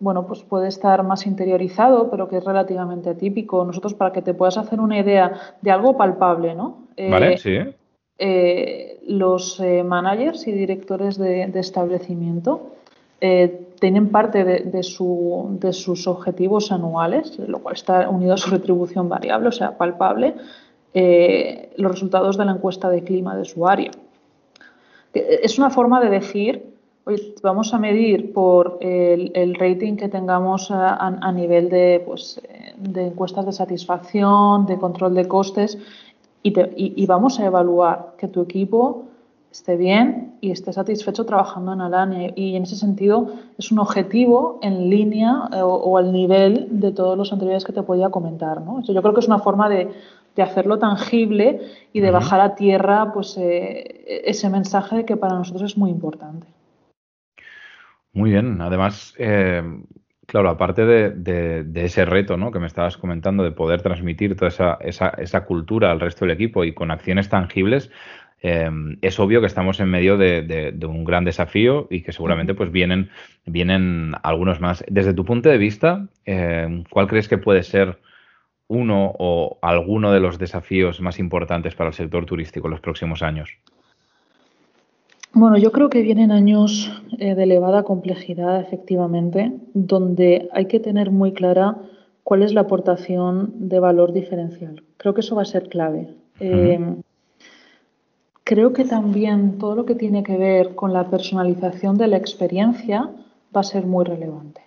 bueno, 0.03 0.27
pues 0.27 0.43
puede 0.43 0.67
estar 0.67 1.01
más 1.03 1.25
interiorizado, 1.25 2.11
pero 2.11 2.27
que 2.27 2.37
es 2.37 2.43
relativamente 2.43 3.09
atípico. 3.09 3.63
Nosotros, 3.63 3.93
para 3.93 4.11
que 4.11 4.21
te 4.21 4.33
puedas 4.33 4.57
hacer 4.57 4.81
una 4.81 4.99
idea 4.99 5.55
de 5.61 5.71
algo 5.71 5.95
palpable, 5.95 6.53
¿no? 6.53 6.87
Eh, 6.97 7.09
vale, 7.09 7.37
sí. 7.37 7.57
Eh, 8.19 8.99
los 9.07 9.61
eh, 9.61 9.81
managers 9.83 10.45
y 10.47 10.51
directores 10.51 11.17
de, 11.17 11.43
establecimiento 11.55 12.71
tienen 13.79 14.09
parte 14.09 14.43
de, 14.43 14.83
sus 14.83 16.07
objetivos 16.07 16.73
anuales, 16.73 17.39
lo 17.39 17.59
cual 17.59 17.75
está 17.75 18.09
unido 18.09 18.33
a 18.33 18.37
su 18.37 18.51
retribución 18.51 19.07
variable, 19.07 19.47
o 19.47 19.51
sea, 19.53 19.77
palpable, 19.77 20.35
los 21.77 21.91
resultados 21.91 22.37
de 22.37 22.43
la 22.43 22.51
encuesta 22.51 22.89
de 22.89 23.01
clima 23.05 23.37
de 23.37 23.45
su 23.45 23.65
área. 23.65 23.91
Es 25.13 25.57
una 25.57 25.69
forma 25.69 26.01
de 26.01 26.09
decir, 26.09 26.72
oye, 27.05 27.35
vamos 27.41 27.73
a 27.73 27.79
medir 27.79 28.33
por 28.33 28.77
el, 28.81 29.55
rating 29.55 29.95
que 29.95 30.09
tengamos 30.09 30.69
a, 30.71 31.31
nivel 31.31 31.69
de, 31.69 32.01
pues, 32.05 32.41
de 32.77 33.07
encuestas 33.07 33.45
de 33.45 33.51
satisfacción, 33.51 34.65
de 34.65 34.77
control 34.77 35.13
de 35.13 35.27
costes, 35.27 35.77
y 36.43 37.05
vamos 37.05 37.39
a 37.39 37.45
evaluar 37.45 38.15
que 38.17 38.27
tu 38.27 38.41
equipo 38.41 39.05
esté 39.53 39.77
bien 39.77 40.33
y 40.41 40.49
esté 40.49 40.73
satisfecho 40.73 41.25
trabajando 41.25 41.73
en 41.73 41.81
Alania. 41.81 42.33
Y 42.35 42.55
en 42.55 42.63
ese 42.63 42.75
sentido 42.75 43.27
es 43.57 43.71
un 43.71 43.77
objetivo 43.77 44.57
en 44.63 44.89
línea 44.89 45.47
eh, 45.53 45.61
o, 45.61 45.95
al 45.97 46.11
nivel 46.11 46.67
de 46.71 46.91
todos 46.91 47.15
los 47.15 47.31
anteriores 47.31 47.63
que 47.63 47.71
te 47.71 47.83
podía 47.83 48.09
comentar. 48.09 48.61
¿no? 48.61 48.81
yo 48.81 49.01
creo 49.01 49.13
que 49.13 49.19
es 49.19 49.27
una 49.27 49.39
forma 49.39 49.69
de, 49.69 49.91
hacerlo 50.41 50.79
tangible 50.79 51.61
y 51.93 51.99
de 51.99 52.09
bajar 52.09 52.41
a 52.41 52.55
tierra 52.55 53.13
pues, 53.13 53.37
eh, 53.37 54.23
ese 54.25 54.49
mensaje 54.49 54.95
de 54.97 55.05
que 55.05 55.15
para 55.15 55.35
nosotros 55.35 55.71
es 55.71 55.77
muy 55.77 55.91
importante. 55.91 56.47
Muy 58.13 58.31
bien. 58.31 58.61
Además, 58.61 59.15
eh, 59.17 59.63
claro, 60.25 60.49
aparte 60.49 60.85
de, 60.85 61.65
ese 61.75 62.05
reto 62.05 62.37
¿no? 62.37 62.51
que 62.51 62.59
me 62.59 62.67
estabas 62.67 62.97
comentando 62.97 63.43
de 63.43 63.51
poder 63.51 63.81
transmitir 63.81 64.35
toda 64.35 64.49
esa, 64.49 64.77
esa, 64.81 65.09
esa 65.09 65.45
cultura 65.45 65.91
al 65.91 65.99
resto 65.99 66.25
del 66.25 66.35
equipo 66.35 66.63
y 66.63 66.73
con 66.73 66.91
acciones 66.91 67.29
tangibles, 67.29 67.89
Em, 68.43 68.97
es 69.01 69.21
obvio 69.21 69.39
que 69.39 69.47
estamos 69.47 69.79
en 69.79 69.89
medio 69.89 70.17
de, 70.17 70.75
un 70.85 71.05
gran 71.05 71.23
desafío 71.23 71.87
y 71.89 72.01
que 72.01 72.11
seguramente 72.11 72.53
pues 72.53 72.73
vienen, 72.73 73.09
vienen 73.45 74.15
algunos 74.21 74.59
más. 74.59 74.83
Desde 74.89 75.13
tu 75.13 75.23
punto 75.23 75.47
de 75.47 75.57
vista, 75.57 76.09
em, 76.25 76.83
¿cuál 76.89 77.07
crees 77.07 77.29
que 77.29 77.37
puede 77.37 77.63
ser 77.63 77.99
uno 78.67 79.13
o 79.17 79.59
alguno 79.61 80.11
de 80.11 80.19
los 80.19 80.39
desafíos 80.39 80.99
más 80.99 81.19
importantes 81.19 81.73
para 81.73 81.89
el 81.91 81.93
sector 81.93 82.25
turístico 82.25 82.67
en 82.67 82.71
los 82.71 82.81
próximos 82.81 83.23
años? 83.23 83.49
Bueno, 85.35 85.57
yo 85.57 85.71
creo 85.71 85.89
que 85.89 86.03
vienen 86.03 86.31
años 86.31 86.91
eh, 87.17 87.33
de 87.33 87.43
elevada 87.43 87.81
complejidad, 87.81 88.61
efectivamente, 88.61 89.51
donde 89.73 90.47
hay 90.53 90.67
que 90.67 90.79
tener 90.79 91.09
muy 91.09 91.33
clara 91.33 91.75
cuál 92.23 92.43
es 92.43 92.53
la 92.53 92.61
aportación 92.61 93.51
de 93.55 93.79
valor 93.79 94.13
diferencial. 94.13 94.83
Creo 94.97 95.15
que 95.15 95.21
eso 95.21 95.35
va 95.35 95.41
a 95.41 95.45
ser 95.45 95.69
clave. 95.69 96.07
Creo 98.43 98.73
que 98.73 98.85
también 98.85 99.57
todo 99.57 99.75
lo 99.75 99.85
que 99.85 99.95
tiene 99.95 100.21
que 100.21 100.37
ver 100.37 100.75
con 100.75 100.93
la 100.93 101.09
personalización 101.09 101.97
de 101.97 102.07
la 102.07 102.17
experiencia 102.17 103.09
va 103.55 103.61
a 103.61 103.63
ser 103.63 103.87
muy 103.87 104.05
relevante. 104.05 104.61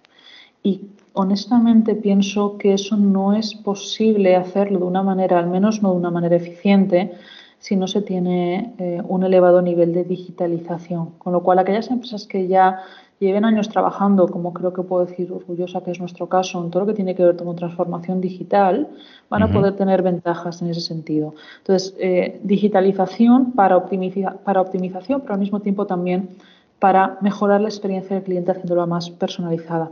Y 0.62 0.80
honestamente 1.12 1.94
pienso 1.94 2.58
que 2.58 2.74
eso 2.74 2.96
no 2.96 3.34
es 3.34 3.54
posible 3.54 4.34
hacerlo 4.34 4.80
de 4.80 4.84
una 4.86 5.02
manera, 5.02 5.38
al 5.38 5.46
menos 5.46 5.82
no 5.82 5.92
de 5.92 5.98
una 5.98 6.10
manera 6.10 6.34
eficiente, 6.34 7.12
si 7.66 7.74
no 7.74 7.88
se 7.88 8.00
tiene 8.00 8.74
eh, 8.78 9.02
un 9.08 9.24
elevado 9.24 9.60
nivel 9.60 9.92
de 9.92 10.04
digitalización. 10.04 11.18
Con 11.18 11.32
lo 11.32 11.42
cual, 11.42 11.58
aquellas 11.58 11.90
empresas 11.90 12.24
que 12.24 12.46
ya 12.46 12.78
lleven 13.18 13.44
años 13.44 13.68
trabajando, 13.68 14.28
como 14.28 14.54
creo 14.54 14.72
que 14.72 14.82
puedo 14.82 15.04
decir 15.04 15.32
orgullosa 15.32 15.80
que 15.82 15.90
es 15.90 15.98
nuestro 15.98 16.28
caso, 16.28 16.62
en 16.62 16.70
todo 16.70 16.82
lo 16.82 16.86
que 16.86 16.94
tiene 16.94 17.16
que 17.16 17.24
ver 17.24 17.34
con 17.34 17.56
transformación 17.56 18.20
digital, 18.20 18.88
van 19.28 19.42
a 19.42 19.50
poder 19.50 19.74
tener 19.74 20.02
ventajas 20.02 20.62
en 20.62 20.68
ese 20.68 20.80
sentido. 20.80 21.34
Entonces, 21.58 21.96
eh, 21.98 22.38
digitalización 22.44 23.50
para, 23.50 23.84
para 24.44 24.60
optimización, 24.60 25.22
pero 25.22 25.34
al 25.34 25.40
mismo 25.40 25.58
tiempo 25.58 25.86
también 25.86 26.36
para 26.78 27.18
mejorar 27.20 27.60
la 27.60 27.68
experiencia 27.68 28.14
del 28.14 28.24
cliente 28.24 28.52
haciéndola 28.52 28.86
más 28.86 29.10
personalizada. 29.10 29.90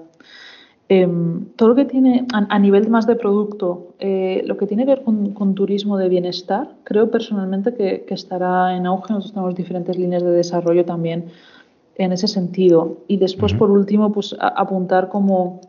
Em, 0.95 1.47
todo 1.57 1.71
lo 1.71 1.75
que 1.75 1.87
tiene 1.87 2.25
a, 2.33 2.59
nivel 2.61 2.89
más 2.89 3.05
de 3.07 3.17
producto, 3.17 3.95
eh, 3.99 4.43
lo 4.47 4.57
que 4.57 4.67
tiene 4.67 4.85
que 4.85 4.93
ver 4.95 5.03
con, 5.03 5.55
turismo 5.55 5.99
de 5.99 6.09
bienestar, 6.09 6.69
creo 6.85 7.11
personalmente 7.11 7.75
que, 7.75 8.05
que 8.07 8.15
estará 8.15 8.77
en 8.77 8.87
auge. 8.87 9.13
Nosotros 9.13 9.33
tenemos 9.33 9.55
diferentes 9.57 9.99
líneas 9.99 10.23
de 10.23 10.31
desarrollo 10.31 10.85
también 10.85 11.25
en 11.97 12.13
ese 12.13 12.29
sentido. 12.29 12.99
Y 13.09 13.17
después, 13.17 13.55
por 13.55 13.73
último, 13.73 14.13
pues 14.13 14.37
apuntar 14.39 15.09
como, 15.09 15.61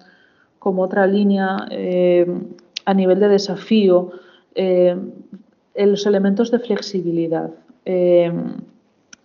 como, 0.59 0.83
otra 0.83 1.07
línea 1.07 1.67
eh, 1.71 2.27
a 2.85 2.93
nivel 2.93 3.19
de 3.19 3.29
desafío 3.29 4.11
eh, 4.53 4.95
los 5.75 6.05
elementos 6.05 6.51
de 6.51 6.59
flexibilidad. 6.59 7.49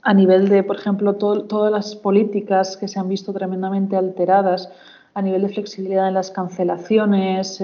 A 0.02 0.14
nivel 0.14 0.49
de, 0.49 0.62
por 0.62 0.76
ejemplo, 0.76 1.16
todas 1.16 1.71
las 1.71 1.95
políticas 1.95 2.78
que 2.78 2.88
se 2.88 2.99
han 2.99 3.09
visto 3.09 3.35
tremendamente 3.35 3.97
alteradas 3.97 4.71
a 5.14 5.23
nivel 5.23 5.43
de 5.43 5.49
flexibilidad 5.49 6.09
en 6.09 6.14
las 6.14 6.31
cancelaciones. 6.31 7.62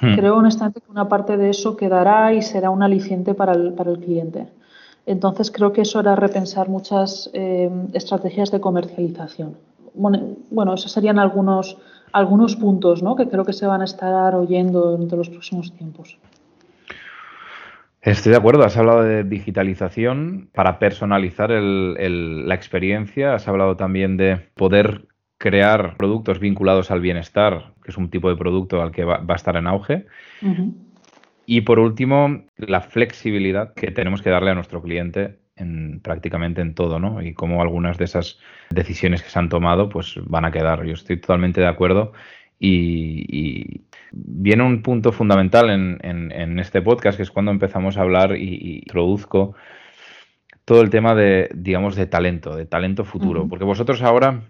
Hmm. 0.00 0.14
Creo 0.16 0.36
honestamente 0.36 0.80
que 0.80 0.90
una 0.90 1.08
parte 1.08 1.36
de 1.36 1.50
eso 1.50 1.76
quedará 1.76 2.32
y 2.32 2.42
será 2.42 2.70
un 2.70 2.82
aliciente 2.82 3.34
para 3.34 3.52
el, 3.52 3.72
para 3.74 3.90
el 3.90 3.98
cliente. 3.98 4.48
Entonces 5.06 5.50
creo 5.50 5.72
que 5.72 5.82
eso 5.82 6.00
era 6.00 6.14
repensar 6.16 6.68
muchas 6.68 7.30
eh, 7.32 7.70
estrategias 7.92 8.50
de 8.50 8.60
comercialización. 8.60 9.56
Bueno, 9.94 10.74
esos 10.74 10.90
serían 10.90 11.18
algunos, 11.18 11.76
algunos 12.12 12.56
puntos 12.56 13.02
¿no? 13.02 13.14
que 13.14 13.28
creo 13.28 13.44
que 13.44 13.52
se 13.52 13.66
van 13.66 13.82
a 13.82 13.84
estar 13.84 14.34
oyendo 14.34 14.92
durante 14.92 15.16
los 15.16 15.28
próximos 15.28 15.72
tiempos. 15.72 16.18
Estoy 18.00 18.32
de 18.32 18.38
acuerdo, 18.38 18.64
has 18.64 18.76
hablado 18.76 19.02
de 19.02 19.22
digitalización 19.22 20.48
para 20.52 20.80
personalizar 20.80 21.50
la 21.50 22.54
experiencia, 22.54 23.34
has 23.34 23.46
hablado 23.46 23.76
también 23.76 24.16
de 24.16 24.38
poder 24.54 25.06
crear 25.42 25.96
productos 25.96 26.38
vinculados 26.38 26.92
al 26.92 27.00
bienestar, 27.00 27.72
que 27.82 27.90
es 27.90 27.96
un 27.96 28.10
tipo 28.10 28.30
de 28.30 28.36
producto 28.36 28.80
al 28.80 28.92
que 28.92 29.02
va, 29.02 29.24
a 29.26 29.34
estar 29.34 29.56
en 29.56 29.66
auge. 29.66 30.06
Y 31.46 31.62
por 31.62 31.80
último, 31.80 32.44
la 32.56 32.80
flexibilidad 32.80 33.74
que 33.74 33.90
tenemos 33.90 34.22
que 34.22 34.30
darle 34.30 34.52
a 34.52 34.54
nuestro 34.54 34.80
cliente 34.80 35.40
en 35.56 35.98
prácticamente 36.00 36.60
en 36.60 36.76
todo, 36.76 37.00
¿no? 37.00 37.20
Y 37.22 37.34
cómo 37.34 37.60
algunas 37.60 37.98
de 37.98 38.04
esas 38.04 38.38
decisiones 38.70 39.20
que 39.20 39.30
se 39.30 39.38
han 39.40 39.48
tomado, 39.48 39.88
pues 39.88 40.20
van 40.26 40.44
a 40.44 40.52
quedar. 40.52 40.84
Yo 40.84 40.92
estoy 40.92 41.20
totalmente 41.20 41.60
de 41.60 41.66
acuerdo. 41.66 42.12
Y, 42.60 43.82
viene 44.12 44.62
un 44.62 44.82
punto 44.82 45.10
fundamental 45.10 45.70
en, 45.70 46.58
este 46.60 46.82
podcast, 46.82 47.16
que 47.16 47.24
es 47.24 47.32
cuando 47.32 47.50
empezamos 47.50 47.96
a 47.96 48.02
hablar 48.02 48.36
y, 48.36 48.78
introduzco 48.78 49.56
todo 50.64 50.82
el 50.82 50.90
tema 50.90 51.16
de, 51.16 51.50
digamos, 51.52 51.96
de 51.96 52.06
talento, 52.06 52.54
de 52.54 52.64
talento 52.64 53.04
futuro. 53.04 53.48
Porque 53.48 53.64
vosotros 53.64 54.02
ahora 54.02 54.42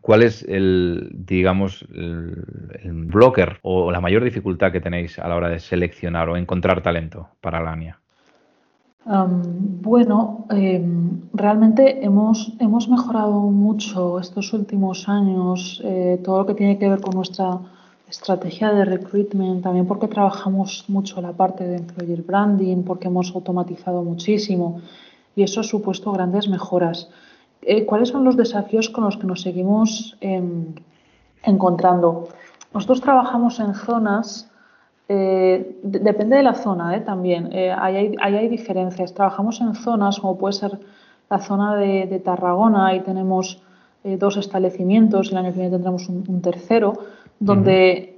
¿Cuál 0.00 0.22
es 0.22 0.44
el, 0.48 1.10
digamos, 1.12 1.84
el, 1.92 3.04
blocker 3.06 3.58
o 3.62 3.90
la 3.90 4.00
mayor 4.00 4.22
dificultad 4.22 4.70
que 4.70 4.80
tenéis 4.80 5.18
a 5.18 5.28
la 5.28 5.36
hora 5.36 5.48
de 5.48 5.58
seleccionar 5.58 6.28
o 6.28 6.36
encontrar 6.36 6.82
talento 6.82 7.28
para 7.40 7.60
la 7.60 7.72
ANIA? 7.72 8.00
bueno, 9.02 10.46
em, 10.50 11.22
realmente 11.32 12.04
hemos, 12.04 12.52
hemos 12.60 12.88
mejorado 12.88 13.40
mucho 13.40 14.20
estos 14.20 14.52
últimos 14.52 15.08
años 15.08 15.80
eh, 15.84 16.20
todo 16.22 16.40
lo 16.40 16.46
que 16.46 16.54
tiene 16.54 16.78
que 16.78 16.88
ver 16.88 17.00
con 17.00 17.14
nuestra 17.16 17.58
estrategia 18.08 18.72
de 18.72 18.84
recruitment, 18.84 19.62
también 19.62 19.86
porque 19.86 20.06
trabajamos 20.06 20.84
mucho 20.88 21.20
la 21.20 21.32
parte 21.32 21.66
de 21.66 21.76
employer 21.76 22.22
branding, 22.22 22.82
porque 22.82 23.08
hemos 23.08 23.34
automatizado 23.34 24.02
muchísimo 24.02 24.82
y 25.34 25.42
eso 25.42 25.60
ha 25.60 25.64
supuesto 25.64 26.12
grandes 26.12 26.48
mejoras. 26.48 27.08
Eh, 27.62 27.84
¿cuáles 27.84 28.08
son 28.08 28.24
los 28.24 28.36
desafíos 28.36 28.88
con 28.88 29.04
los 29.04 29.16
que 29.16 29.26
nos 29.26 29.42
seguimos 29.42 30.16
em, 30.20 30.74
encontrando? 31.42 32.28
Nosotros 32.72 33.00
trabajamos 33.00 33.60
en 33.60 33.74
zonas, 33.74 34.50
eh, 35.08 35.78
depende 35.82 36.36
de 36.36 36.42
la 36.42 36.54
zona 36.54 36.96
eh, 36.96 37.00
también, 37.00 37.50
ahí 37.78 38.16
hay, 38.20 38.48
diferencias. 38.48 39.12
Trabajamos 39.12 39.60
en 39.60 39.74
zonas 39.74 40.20
como 40.20 40.38
puede 40.38 40.54
ser 40.54 40.78
la 41.28 41.38
zona 41.38 41.76
de, 41.76 42.20
Tarragona, 42.24 42.88
ahí 42.88 43.00
tenemos 43.00 43.62
dos 44.02 44.36
establecimientos, 44.38 45.30
el 45.30 45.38
año 45.38 45.52
que 45.52 45.60
viene 45.60 45.70
tendremos 45.70 46.08
un, 46.08 46.40
tercero, 46.40 46.94
donde, 47.38 48.16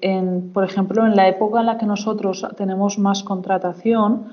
por 0.55 0.65
ejemplo, 0.65 1.05
en 1.05 1.17
la 1.17 1.29
época 1.29 1.61
en 1.61 1.67
la 1.67 1.77
que 1.77 1.87
nosotros 1.87 2.47
tenemos 2.57 2.99
más 2.99 3.23
contratación, 3.23 4.29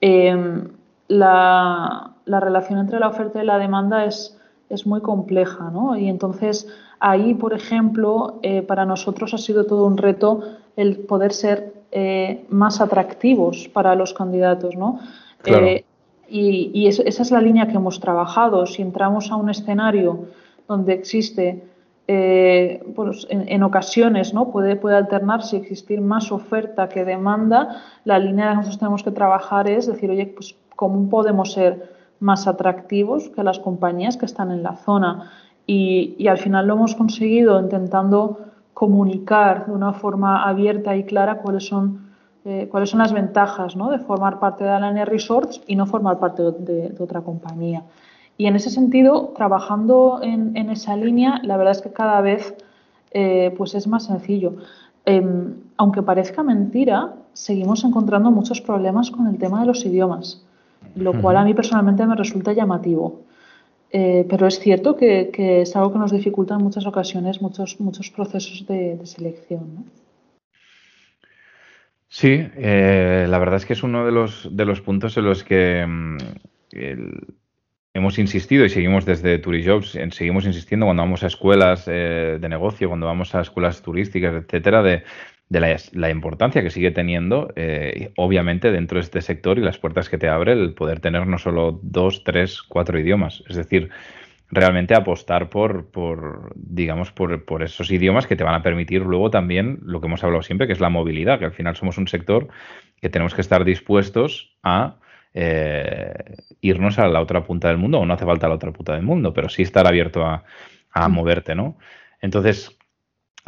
em, 0.00 0.68
la, 1.08 2.12
la 2.24 2.40
relación 2.40 2.78
entre 2.78 3.00
la 3.00 3.08
oferta 3.08 3.42
y 3.42 3.46
la 3.46 3.58
demanda 3.58 4.04
es 4.04 4.35
es 4.68 4.86
muy 4.86 5.00
compleja, 5.00 5.70
¿no? 5.70 5.96
Y 5.96 6.08
entonces 6.08 6.66
ahí, 7.00 7.34
por 7.34 7.52
ejemplo, 7.52 8.38
eh, 8.42 8.62
para 8.62 8.84
nosotros 8.84 9.34
ha 9.34 9.38
sido 9.38 9.66
todo 9.66 9.84
un 9.84 9.96
reto 9.96 10.42
el 10.76 10.98
poder 10.98 11.32
ser 11.32 11.74
eh, 11.92 12.44
más 12.48 12.80
atractivos 12.80 13.68
para 13.68 13.94
los 13.94 14.12
candidatos, 14.12 14.76
¿no? 14.76 15.00
Eh, 15.44 15.84
y, 16.28 16.86
esa 16.88 17.22
es 17.22 17.30
la 17.30 17.40
línea 17.40 17.68
que 17.68 17.76
hemos 17.76 18.00
trabajado. 18.00 18.66
Si 18.66 18.82
entramos 18.82 19.30
a 19.30 19.36
un 19.36 19.48
escenario 19.48 20.26
donde 20.66 20.94
existe, 20.94 21.62
pues 22.06 23.26
en, 23.30 23.62
ocasiones, 23.62 24.34
¿no? 24.34 24.50
Puede, 24.50 24.74
puede 24.74 24.96
alternarse, 24.96 25.56
existir 25.56 26.00
más 26.00 26.32
oferta 26.32 26.88
que 26.88 27.04
demanda, 27.04 27.82
la 28.04 28.18
línea 28.18 28.50
que 28.50 28.56
nosotros 28.56 28.78
tenemos 28.78 29.02
que 29.04 29.12
trabajar 29.12 29.70
es 29.70 29.86
decir, 29.86 30.10
oye, 30.10 30.26
pues 30.26 30.56
cómo 30.74 31.08
podemos 31.08 31.52
ser 31.52 31.95
más 32.20 32.46
atractivos 32.46 33.28
que 33.28 33.42
las 33.42 33.58
compañías 33.58 34.16
que 34.16 34.26
están 34.26 34.50
en 34.50 34.62
la 34.62 34.76
zona. 34.76 35.30
y, 35.68 36.28
al 36.28 36.38
final 36.38 36.66
lo 36.66 36.74
hemos 36.74 36.94
conseguido 36.94 37.60
intentando 37.60 38.38
comunicar 38.76 39.64
de 39.64 39.72
una 39.72 39.94
forma 39.94 40.42
abierta 40.46 40.94
y 40.94 41.04
clara 41.04 41.38
cuáles 41.38 41.66
son, 41.66 42.10
eh, 42.44 42.68
cuáles 42.70 42.90
son 42.90 42.98
las 42.98 43.14
ventajas 43.14 43.74
¿no? 43.74 43.90
de 43.90 43.98
formar 43.98 44.38
parte 44.38 44.64
de 44.64 44.70
Alania 44.70 45.06
Resorts 45.06 45.62
y 45.66 45.76
no 45.76 45.86
formar 45.86 46.18
parte 46.18 46.42
de, 46.42 46.94
otra 47.00 47.22
compañía. 47.22 47.84
Y 48.36 48.44
en 48.44 48.54
ese 48.54 48.68
sentido, 48.68 49.32
trabajando 49.34 50.20
en, 50.22 50.54
esa 50.68 50.94
línea, 50.94 51.40
la 51.42 51.56
verdad 51.56 51.72
es 51.72 51.80
que 51.80 51.90
cada 51.90 52.20
vez 52.20 52.54
eh, 53.12 53.54
pues 53.56 53.74
es 53.74 53.86
más 53.86 54.04
sencillo. 54.04 54.56
Em, 55.06 55.54
aunque 55.78 56.02
parezca 56.02 56.42
mentira, 56.42 57.14
seguimos 57.32 57.82
encontrando 57.82 58.30
muchos 58.30 58.60
problemas 58.60 59.10
con 59.10 59.26
el 59.26 59.38
tema 59.38 59.60
de 59.60 59.68
los 59.68 59.86
idiomas, 59.86 60.44
lo 60.94 61.20
cual 61.20 61.36
a 61.36 61.44
mí 61.44 61.54
personalmente 61.54 62.06
me 62.06 62.14
resulta 62.14 62.52
llamativo. 62.52 63.26
Eh, 63.90 64.26
pero 64.28 64.46
es 64.46 64.58
cierto 64.58 64.96
que, 64.96 65.30
es 65.62 65.76
algo 65.76 65.92
que 65.92 65.98
nos 65.98 66.12
dificulta 66.12 66.54
en 66.54 66.62
muchas 66.62 66.86
ocasiones 66.86 67.40
muchos, 67.40 67.80
muchos 67.80 68.10
procesos 68.10 68.66
de, 68.66 68.98
selección. 69.04 69.90
Sí, 72.08 72.46
eh, 72.56 73.26
la 73.28 73.38
verdad 73.38 73.56
es 73.56 73.66
que 73.66 73.72
es 73.72 73.82
uno 73.82 74.04
de 74.04 74.12
los, 74.12 74.48
de 74.50 74.64
los 74.64 74.80
puntos 74.80 75.16
en 75.16 75.24
los 75.24 75.44
que 75.44 75.84
mm, 75.86 76.16
hemos 77.94 78.18
insistido 78.18 78.64
y 78.64 78.68
seguimos 78.68 79.04
desde 79.06 79.38
Turijobs, 79.38 79.98
seguimos 80.10 80.44
insistiendo 80.44 80.86
cuando 80.86 81.02
vamos 81.02 81.22
a 81.22 81.28
escuelas 81.28 81.84
eh, 81.86 82.38
de 82.40 82.48
negocio, 82.48 82.88
cuando 82.88 83.06
vamos 83.06 83.34
a 83.34 83.40
escuelas 83.40 83.80
turísticas, 83.82 84.34
etcétera, 84.34 84.82
de 84.82 85.02
de 85.48 85.78
la, 85.92 86.10
importancia 86.10 86.62
que 86.62 86.70
sigue 86.70 86.90
teniendo, 86.90 87.52
eh, 87.54 88.12
obviamente, 88.16 88.72
dentro 88.72 88.96
de 88.96 89.04
este 89.04 89.22
sector 89.22 89.58
y 89.58 89.62
las 89.62 89.78
puertas 89.78 90.08
que 90.08 90.18
te 90.18 90.28
abre 90.28 90.52
el 90.52 90.74
poder 90.74 91.00
tener 91.00 91.26
no 91.26 91.38
solo 91.38 91.78
dos, 91.82 92.24
tres, 92.24 92.62
cuatro 92.62 92.98
idiomas. 92.98 93.44
Es 93.48 93.56
decir, 93.56 93.90
realmente 94.50 94.94
apostar 94.94 95.48
por, 95.48 95.90
por 95.90 96.52
digamos, 96.56 97.12
por, 97.12 97.44
por, 97.44 97.62
esos 97.62 97.90
idiomas 97.90 98.26
que 98.26 98.36
te 98.36 98.44
van 98.44 98.54
a 98.54 98.62
permitir 98.62 99.02
luego 99.02 99.30
también 99.30 99.78
lo 99.82 100.00
que 100.00 100.08
hemos 100.08 100.24
hablado 100.24 100.42
siempre, 100.42 100.66
que 100.66 100.72
es 100.72 100.80
la 100.80 100.90
movilidad, 100.90 101.38
que 101.38 101.44
al 101.44 101.52
final 101.52 101.76
somos 101.76 101.96
un 101.98 102.08
sector 102.08 102.48
que 103.00 103.08
tenemos 103.08 103.34
que 103.34 103.40
estar 103.40 103.64
dispuestos 103.64 104.56
a 104.64 104.96
eh, 105.32 106.36
irnos 106.60 106.98
a 106.98 107.06
la 107.08 107.20
otra 107.20 107.44
punta 107.44 107.68
del 107.68 107.76
mundo, 107.76 108.00
o 108.00 108.06
no 108.06 108.14
hace 108.14 108.24
falta 108.24 108.48
la 108.48 108.54
otra 108.54 108.72
punta 108.72 108.94
del 108.94 109.02
mundo, 109.02 109.32
pero 109.32 109.48
sí 109.48 109.62
estar 109.62 109.86
abierto 109.86 110.24
a, 110.24 110.44
a 110.90 111.08
moverte, 111.08 111.54
¿no? 111.54 111.76
Entonces, 112.20 112.76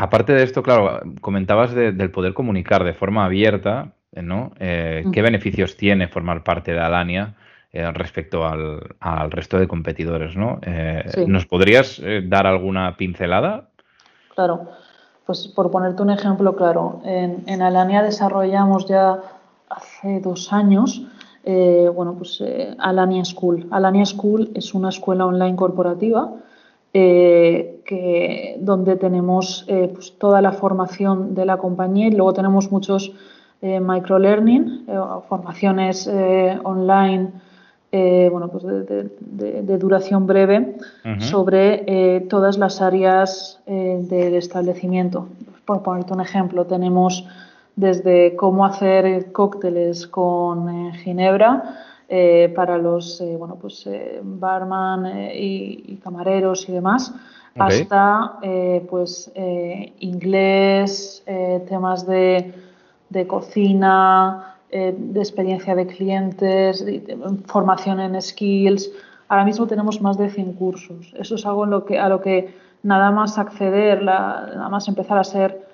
Aparte 0.00 0.33
de 0.33 0.45
esto, 0.45 0.62
claro, 0.62 1.00
comentabas 1.21 1.75
del 1.75 2.12
poder 2.12 2.33
comunicar 2.33 2.85
de 2.85 2.95
forma 2.95 3.25
abierta, 3.25 3.95
¿no? 4.12 4.52
Eh, 4.61 5.05
¿Qué 5.12 5.23
beneficios 5.23 5.76
tiene 5.76 6.07
formar 6.07 6.45
parte 6.45 6.73
de 6.73 6.78
Alania 6.78 7.35
eh, 7.73 7.90
respecto 7.90 8.47
al, 8.47 9.31
resto 9.33 9.59
de 9.59 9.67
competidores, 9.67 10.37
¿no? 10.37 10.61
Eh, 10.62 11.25
¿Nos 11.26 11.47
podrías 11.47 12.00
dar 12.28 12.47
alguna 12.47 12.97
pincelada? 12.97 13.71
Claro, 14.37 14.69
pues 15.26 15.49
por 15.49 15.73
ponerte 15.73 16.00
un 16.00 16.11
ejemplo 16.11 16.55
claro, 16.55 17.02
en, 17.05 17.61
Alania 17.61 18.00
desarrollamos 18.05 18.87
ya 18.87 19.19
hace 19.69 20.21
dos 20.21 20.52
años, 20.52 21.02
bueno, 21.45 22.14
pues 22.17 22.40
Alania 22.78 23.25
School. 23.25 23.67
Alania 23.73 24.07
School 24.07 24.52
es 24.55 24.75
una 24.75 24.90
escuela 24.90 25.26
online 25.26 25.57
corporativa 25.57 26.35
eh, 26.95 27.83
que, 27.85 28.57
donde 28.61 28.97
tenemos 28.97 29.66
eh, 29.68 29.90
pues, 29.92 30.16
toda 30.16 30.40
la 30.40 30.52
formación 30.52 31.35
de 31.35 31.45
la 31.45 31.59
compañía 31.59 32.07
y 32.07 32.12
luego 32.12 32.33
tenemos 32.33 32.73
muchos 32.73 33.12
eh, 33.61 33.78
microlearning, 33.78 34.87
formaciones 35.28 36.09
online 36.64 37.33
bueno, 37.90 38.49
pues 38.49 38.64
de, 38.64 39.78
duración 39.78 40.26
breve 40.26 40.76
sobre 41.21 42.21
todas 42.28 42.59
las 42.59 42.83
áreas 42.83 43.60
del 43.67 44.34
establecimiento. 44.34 45.28
Por 45.65 45.82
ponerte 45.82 46.13
un 46.13 46.21
ejemplo, 46.21 46.67
tenemos 46.67 47.26
desde 47.76 48.36
cómo 48.36 48.67
hacer 48.67 49.32
cócteles 49.32 50.06
con 50.06 50.93
ginebra, 50.93 51.78
eh, 52.10 52.50
para 52.56 52.78
los 52.78 53.21
eh, 53.21 53.36
bueno, 53.36 53.58
pues, 53.60 53.86
eh, 53.86 54.21
barman 54.23 55.30
y, 55.34 56.00
camareros 56.02 56.66
y 56.66 56.73
demás, 56.73 57.12
hasta 57.58 58.38
pues, 58.88 59.30
inglés, 59.99 61.23
temas 61.68 62.06
de, 62.06 62.54
de 63.10 63.26
cocina, 63.26 64.54
de 64.71 65.18
experiencia 65.21 65.75
de 65.75 65.86
clientes, 65.86 66.84
formación 67.47 68.00
en 68.00 68.23
skills. 68.23 68.90
Ahora 69.28 69.44
mismo 69.44 69.66
tenemos 69.66 70.00
más 70.00 70.16
de 70.16 70.30
100 70.30 70.52
cursos. 70.52 71.12
Eso 71.18 71.34
es 71.34 71.44
algo 71.44 71.64
en 71.64 71.71
lo 71.71 71.84
que, 71.84 71.99
a 71.99 72.08
lo 72.08 72.23
que 72.23 72.54
nada 72.84 73.10
más 73.10 73.38
acceder, 73.38 74.02
nada 74.02 74.68
más 74.71 74.86
empezar 74.86 75.18
a 75.18 75.25
ser 75.25 75.66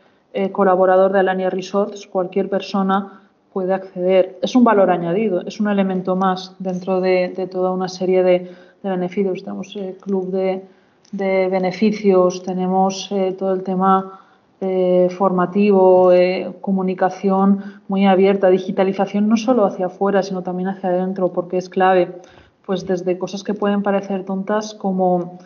colaborador 0.52 1.12
de 1.12 1.20
Alania 1.20 1.50
Resorts, 1.50 2.06
cualquier 2.06 2.48
persona 2.48 3.23
puede 3.54 3.72
acceder. 3.72 4.36
Es 4.42 4.56
un 4.56 4.64
valor 4.64 4.90
añadido, 4.90 5.40
es 5.46 5.60
un 5.60 5.68
elemento 5.68 6.16
más 6.16 6.56
dentro 6.58 7.00
de, 7.00 7.48
toda 7.50 7.70
una 7.70 7.88
serie 7.88 8.22
de, 8.24 8.50
beneficios. 8.82 9.44
Tenemos 9.44 9.76
el 9.76 9.96
club 9.96 10.30
de, 10.32 11.48
beneficios, 11.48 12.42
tenemos 12.42 13.08
eh, 13.12 13.34
todo 13.38 13.54
el 13.54 13.62
tema 13.62 14.20
eh, 14.60 15.08
formativo, 15.16 16.12
eh, 16.12 16.52
comunicación 16.60 17.80
muy 17.86 18.04
abierta, 18.06 18.50
digitalización 18.50 19.28
no 19.28 19.36
solo 19.36 19.64
hacia 19.64 19.86
afuera, 19.86 20.24
sino 20.24 20.42
también 20.42 20.68
hacia 20.68 20.90
adentro, 20.90 21.32
porque 21.32 21.56
es 21.56 21.68
clave. 21.68 22.12
Pues 22.66 22.84
desde 22.84 23.16
cosas 23.18 23.44
que 23.44 23.54
pueden 23.54 23.82
parecer 23.82 24.24
tontas 24.24 24.74
como 24.74 25.38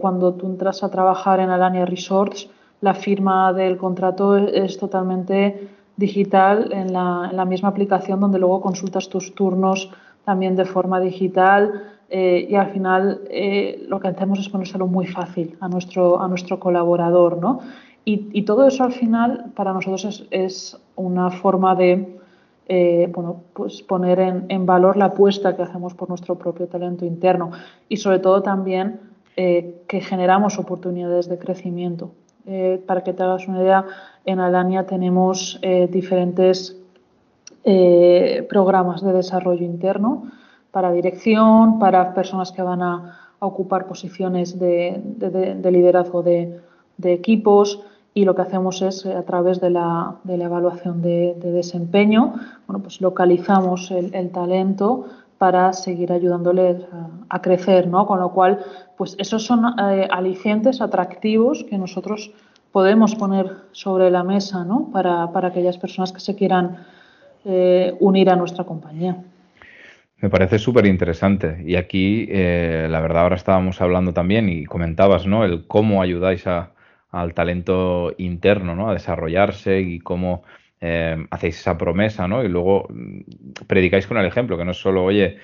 cuando 0.00 0.34
tú 0.34 0.46
entras 0.46 0.84
a 0.84 0.88
trabajar 0.88 1.40
en 1.40 1.50
Alania 1.50 1.84
Resorts, 1.84 2.48
la 2.80 2.94
firma 2.94 3.52
del 3.52 3.76
contrato 3.76 4.36
es 4.36 4.78
totalmente 4.78 5.68
digital 5.98 6.70
en 6.72 6.92
la, 6.92 7.44
misma 7.44 7.68
aplicación 7.68 8.20
donde 8.20 8.38
luego 8.38 8.60
consultas 8.60 9.08
tus 9.08 9.34
turnos 9.34 9.90
también 10.24 10.54
de 10.54 10.64
forma 10.64 11.00
digital 11.00 11.82
eh, 12.08 12.46
y 12.48 12.54
al 12.54 12.70
final 12.70 13.22
eh, 13.28 13.84
lo 13.88 13.98
que 13.98 14.08
hacemos 14.08 14.38
es 14.38 14.48
ponérselo 14.48 14.86
muy 14.86 15.06
fácil 15.06 15.56
a 15.60 15.68
nuestro, 15.68 16.20
a 16.20 16.28
nuestro 16.28 16.60
colaborador. 16.60 17.38
¿no? 17.38 17.60
Y, 18.04 18.42
todo 18.42 18.66
eso 18.66 18.84
al 18.84 18.92
final 18.92 19.52
para 19.54 19.72
nosotros 19.72 20.26
es, 20.30 20.80
una 20.94 21.30
forma 21.30 21.74
de 21.74 22.18
eh, 22.68 23.10
bueno, 23.12 23.42
pues 23.52 23.82
poner 23.82 24.20
en, 24.20 24.46
en, 24.48 24.66
valor 24.66 24.96
la 24.96 25.06
apuesta 25.06 25.54
que 25.54 25.62
hacemos 25.62 25.94
por 25.94 26.08
nuestro 26.08 26.36
propio 26.36 26.66
talento 26.68 27.04
interno 27.04 27.50
y 27.88 27.96
sobre 27.96 28.18
todo 28.20 28.42
también 28.42 29.00
que 29.36 30.00
generamos 30.00 30.58
oportunidades 30.58 31.28
de 31.28 31.38
crecimiento. 31.38 32.10
Para 32.86 33.02
que 33.02 33.12
te 33.12 33.22
hagas 33.22 33.46
una 33.46 33.60
idea, 33.60 33.84
en 34.28 34.40
Alania 34.40 34.86
tenemos 34.86 35.58
eh, 35.62 35.88
diferentes 35.90 36.76
eh, 37.64 38.46
programas 38.48 39.02
de 39.02 39.14
desarrollo 39.14 39.64
interno 39.64 40.30
para 40.70 40.92
dirección, 40.92 41.78
para 41.78 42.12
personas 42.12 42.52
que 42.52 42.62
van 42.62 42.82
a, 42.82 43.18
ocupar 43.40 43.86
posiciones 43.86 44.58
de, 44.58 45.00
liderazgo 45.70 46.22
de, 46.22 46.60
equipos 47.04 47.80
y 48.12 48.24
lo 48.24 48.34
que 48.34 48.42
hacemos 48.42 48.82
es 48.82 49.06
eh, 49.06 49.14
a 49.14 49.22
través 49.22 49.60
de 49.60 49.70
la, 49.70 50.16
evaluación 50.28 51.00
de, 51.00 51.34
desempeño, 51.40 52.34
bueno, 52.66 52.82
pues 52.82 53.00
localizamos 53.00 53.90
el, 53.90 54.30
talento 54.30 55.06
para 55.38 55.72
seguir 55.72 56.12
ayudándoles 56.12 56.82
a, 57.30 57.40
crecer, 57.40 57.86
¿no? 57.86 58.06
Con 58.06 58.18
lo 58.18 58.32
cual, 58.32 58.58
pues 58.96 59.14
esos 59.18 59.44
son 59.44 59.64
alicientes 59.78 60.80
atractivos 60.80 61.64
que 61.64 61.78
nosotros 61.78 62.32
podemos 62.72 63.14
poner 63.14 63.46
sobre 63.72 64.10
la 64.10 64.24
mesa 64.24 64.64
¿no? 64.64 64.90
para, 64.92 65.24
aquellas 65.24 65.78
personas 65.78 66.12
que 66.12 66.20
se 66.20 66.34
quieran 66.34 66.84
eh, 67.44 67.94
unir 68.00 68.30
a 68.30 68.36
nuestra 68.36 68.64
compañía. 68.64 69.16
Me 70.20 70.28
parece 70.28 70.58
súper 70.58 70.86
interesante. 70.86 71.62
Y 71.64 71.76
aquí, 71.76 72.26
eh, 72.28 72.88
la 72.90 73.00
verdad, 73.00 73.22
ahora 73.22 73.36
estábamos 73.36 73.80
hablando 73.80 74.12
también 74.12 74.48
y 74.48 74.64
comentabas, 74.64 75.26
¿no? 75.26 75.44
El 75.44 75.66
cómo 75.68 76.02
ayudáis 76.02 76.44
al 76.46 77.34
talento 77.34 78.12
interno, 78.18 78.74
¿no? 78.74 78.90
A 78.90 78.94
desarrollarse 78.94 79.80
y 79.80 80.00
cómo 80.00 80.42
eh, 80.80 81.16
hacéis 81.30 81.60
esa 81.60 81.76
promesa, 81.76 82.28
¿no? 82.28 82.44
Y 82.44 82.48
luego 82.48 82.86
mm, 82.88 83.20
predicáis 83.66 84.06
con 84.06 84.18
el 84.18 84.26
ejemplo, 84.26 84.56
que 84.56 84.64
no 84.64 84.72
es 84.72 84.80
solo, 84.80 85.04
oye, 85.04 85.38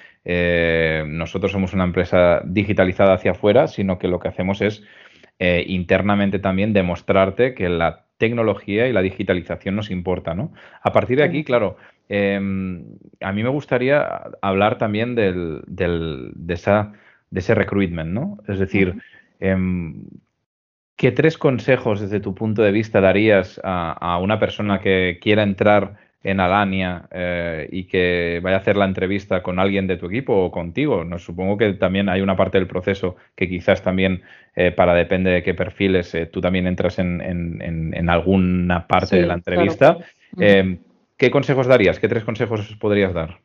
nosotros 1.07 1.53
somos 1.53 1.75
una 1.75 1.85
empresa 1.85 2.40
digitalizada 2.47 3.12
hacia 3.12 3.33
afuera, 3.33 3.66
sino 3.66 3.99
que 3.99 4.09
lo 4.09 4.18
que 4.20 4.29
hacemos 4.29 4.62
es 4.62 4.83
eh, 5.40 5.64
internamente 5.66 6.38
también 6.38 6.73
demostrarte 6.73 7.55
que 7.55 7.68
la 7.68 8.07
tecnología 8.18 8.87
y 8.87 8.92
la 8.92 9.03
digitalización 9.03 9.75
nos 9.75 9.90
importa, 9.90 10.35
¿no? 10.35 10.53
A 10.81 10.92
partir 10.92 11.18
de 11.18 11.25
aquí, 11.25 11.42
claro, 11.42 11.77
em, 12.09 12.85
a 13.20 13.33
mí 13.33 13.42
me 13.42 13.49
gustaría 13.49 14.07
hablar 14.40 14.79
también 14.79 15.16
del, 15.16 15.62
de, 15.66 16.55
esa, 16.55 16.92
de 17.31 17.40
ese 17.40 17.55
recruitment, 17.57 18.11
¿no? 18.12 18.38
Es 18.47 18.61
decir, 18.61 19.03
em, 19.40 20.07
¿qué 20.97 21.13
tres 21.13 21.39
consejos 21.39 22.01
desde 22.01 22.21
tu 22.21 22.35
punto 22.35 22.63
de 22.63 22.73
vista 22.73 23.01
darías 23.01 23.61
a, 23.63 24.19
una 24.23 24.39
persona 24.39 24.81
que 24.81 25.19
quiera 25.21 25.43
entrar 25.43 25.97
en 26.23 26.41
Alania 26.41 27.07
eh, 27.11 27.69
y 27.71 27.85
que 27.85 28.41
vaya 28.43 28.57
a 28.57 28.61
hacer 28.61 28.77
la 28.77 28.87
entrevista 28.87 29.43
con 29.43 29.59
alguien 29.59 29.87
de 29.87 29.99
tu 29.99 30.07
equipo 30.07 30.35
o 30.35 30.51
contigo. 30.51 31.05
No, 31.05 31.19
supongo 31.19 31.59
que 31.59 31.75
también 31.75 32.09
hay 32.09 32.23
una 32.23 32.37
parte 32.37 32.59
del 32.59 32.67
proceso 32.67 33.17
que 33.35 33.49
quizás 33.49 33.83
también, 33.83 34.23
eh, 34.57 34.73
para 34.73 34.95
depende 34.95 35.31
de 35.31 35.43
qué 35.43 35.53
perfiles, 35.53 36.17
tú 36.33 36.41
también 36.41 36.67
entras 36.67 36.99
en, 36.99 38.09
alguna 38.09 38.87
parte 38.87 39.17
de 39.17 39.27
la 39.27 39.35
entrevista. 39.35 39.99
¿Qué 41.17 41.31
consejos 41.31 41.67
darías? 41.67 42.01
¿Qué 42.01 42.09
tres 42.09 42.25
consejos 42.25 42.77
podrías 42.81 43.15
dar? 43.15 43.39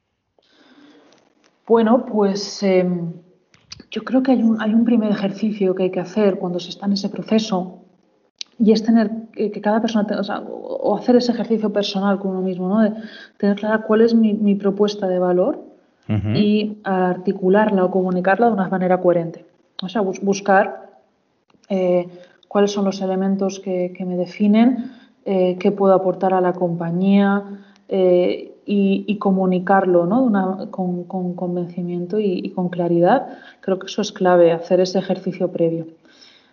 Bueno, 1.68 2.06
pues 2.06 2.64
em, 2.64 3.14
yo 3.92 4.04
creo 4.04 4.24
que 4.24 4.32
hay 4.32 4.44
un, 4.44 4.62
hay 4.62 4.74
un 4.74 4.86
primer 4.86 5.12
ejercicio 5.12 5.76
que 5.76 5.84
hay 5.84 5.92
que 5.92 6.00
hacer 6.00 6.38
cuando 6.38 6.60
se 6.60 6.70
está 6.70 6.86
en 6.86 6.94
ese 6.94 7.10
proceso 7.10 7.80
y 8.60 8.74
es 8.74 8.84
tener 8.84 9.10
que 9.34 9.62
cada 9.62 9.82
persona, 9.82 10.06
o, 10.50 10.98
hacer 10.98 11.16
ese 11.16 11.32
ejercicio 11.32 11.72
personal 11.72 12.20
con 12.20 12.32
uno 12.32 12.42
mismo, 12.42 12.68
¿no? 12.68 12.82
De 12.82 12.92
tener 13.38 13.56
clara 13.56 13.84
cuál 13.84 14.02
es 14.02 14.14
mi, 14.14 14.56
propuesta 14.56 15.08
de 15.08 15.18
valor 15.18 15.64
y 16.34 16.78
articularla 16.84 17.86
o 17.86 17.92
comunicarla 17.92 18.48
de 18.48 18.54
una 18.54 18.68
manera 18.68 19.00
coherente. 19.00 19.46
O 19.82 19.88
sea, 19.88 20.02
buscar 20.02 20.90
eh, 21.70 22.08
cuáles 22.48 22.72
son 22.72 22.84
los 22.84 23.00
elementos 23.02 23.60
que, 23.60 23.96
me 24.06 24.18
definen, 24.18 24.92
eh, 25.24 25.56
qué 25.60 25.72
puedo 25.72 25.94
aportar 25.94 26.34
a 26.34 26.42
la 26.42 26.54
compañía 26.54 27.44
eh, 27.88 28.49
y, 28.72 29.18
comunicarlo 29.18 30.06
¿no? 30.06 30.70
con, 30.70 31.04
convencimiento 31.34 32.20
y, 32.20 32.52
con 32.52 32.70
claridad. 32.70 33.28
Creo 33.62 33.80
que 33.80 33.88
eso 33.88 34.04
es 34.04 34.12
clave, 34.12 34.52
hacer 34.52 34.80
ese 34.80 35.00
ejercicio 35.00 35.52
previo. 35.52 35.88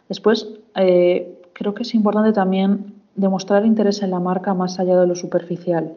Después, 0.09 0.49
creo 0.73 1.75
que 1.75 1.83
es 1.83 1.95
importante 1.95 2.33
también 2.33 2.95
demostrar 3.15 3.67
interés 3.67 4.03
en 4.03 4.11
la 4.13 4.21
marca 4.21 4.55
más 4.55 4.79
allá 4.79 4.99
de 4.99 5.07
lo 5.07 5.15
superficial. 5.15 5.95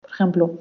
Por 0.00 0.10
ejemplo, 0.10 0.52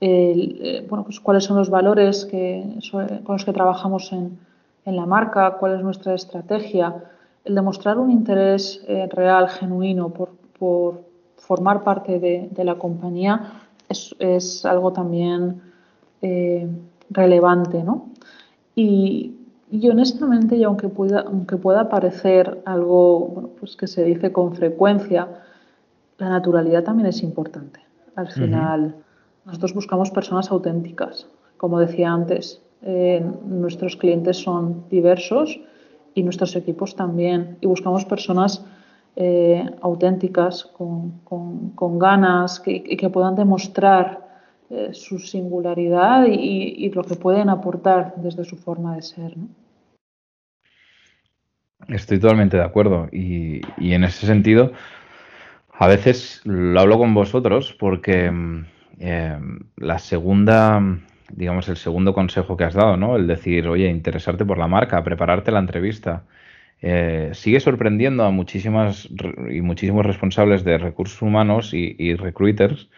eh, 0.00 0.84
bueno, 0.88 1.04
pues 1.04 1.20
cuáles 1.20 1.44
son 1.44 1.56
los 1.56 1.70
valores 1.70 2.26
con 2.26 3.34
los 3.34 3.44
que 3.44 3.52
trabajamos 3.52 4.12
en, 4.12 4.38
la 4.84 5.06
marca, 5.06 5.58
cuál 5.60 5.76
es 5.76 5.82
nuestra 5.82 6.14
estrategia. 6.14 7.04
El 7.44 7.54
demostrar 7.54 7.98
un 7.98 8.10
interés 8.10 8.82
eh, 8.88 9.08
real, 9.12 9.48
genuino 9.48 10.08
por, 10.08 10.30
formar 11.36 11.84
parte 11.84 12.18
de, 12.18 12.64
la 12.64 12.74
compañía 12.74 13.69
es, 13.90 14.64
algo 14.64 14.92
también 14.92 15.60
eh, 16.22 16.68
relevante. 17.10 17.82
¿no? 17.82 18.10
Y, 18.74 19.34
y 19.70 19.88
honestamente, 19.88 20.56
y 20.56 20.64
aunque 20.64 20.88
pueda, 20.88 21.20
aunque 21.20 21.56
pueda 21.56 21.88
parecer 21.88 22.62
algo 22.64 23.50
pues 23.60 23.76
que 23.76 23.86
se 23.86 24.04
dice 24.04 24.32
con 24.32 24.54
frecuencia, 24.54 25.28
la 26.18 26.28
naturalidad 26.28 26.84
también 26.84 27.06
es 27.06 27.22
importante. 27.22 27.80
Al 28.16 28.28
final, 28.28 28.96
nosotros 29.46 29.72
buscamos 29.74 30.10
personas 30.10 30.50
auténticas. 30.50 31.26
Como 31.56 31.78
decía 31.78 32.12
antes, 32.12 32.60
eh, 32.82 33.24
nuestros 33.46 33.96
clientes 33.96 34.36
son 34.36 34.84
diversos 34.90 35.60
y 36.14 36.22
nuestros 36.22 36.56
equipos 36.56 36.96
también. 36.96 37.56
Y 37.60 37.66
buscamos 37.66 38.04
personas 38.04 38.64
eh, 39.16 39.68
auténticas, 39.82 40.64
con, 40.64 41.98
ganas, 41.98 42.62
y 42.66 42.96
que, 42.96 43.10
puedan 43.10 43.34
demostrar 43.34 44.28
eh, 44.70 44.90
su 44.92 45.18
singularidad 45.18 46.26
y, 46.26 46.88
lo 46.90 47.02
que 47.02 47.16
pueden 47.16 47.48
aportar 47.48 48.14
desde 48.16 48.44
su 48.44 48.56
forma 48.56 48.94
de 48.94 49.02
ser. 49.02 49.34
Estoy 51.88 52.20
totalmente 52.20 52.56
de 52.56 52.62
acuerdo 52.62 53.08
y, 53.10 53.60
en 53.78 54.04
ese 54.04 54.26
sentido 54.26 54.72
a 55.72 55.88
veces 55.88 56.42
lo 56.44 56.78
hablo 56.78 56.98
con 56.98 57.14
vosotros 57.14 57.74
porque 57.78 58.30
mm, 58.30 58.66
em, 58.98 59.58
la 59.76 59.98
segunda, 59.98 60.80
digamos, 61.32 61.68
el 61.70 61.78
segundo 61.78 62.12
consejo 62.12 62.56
que 62.56 62.64
has 62.64 62.74
dado, 62.74 62.98
¿no? 62.98 63.16
El 63.16 63.26
decir, 63.26 63.66
oye, 63.66 63.88
interesarte 63.88 64.44
por 64.44 64.58
la 64.58 64.68
marca, 64.68 65.02
prepararte 65.02 65.50
la 65.50 65.58
entrevista. 65.58 66.24
Eh, 66.82 67.30
sigue 67.34 67.60
sorprendiendo 67.60 68.24
a 68.24 68.30
muchísimas 68.30 69.08
y 69.50 69.60
muchísimos 69.60 70.06
responsables 70.06 70.64
de 70.64 70.78
recursos 70.78 71.20
humanos 71.20 71.74
y, 71.74 72.14
recruiters 72.14 72.88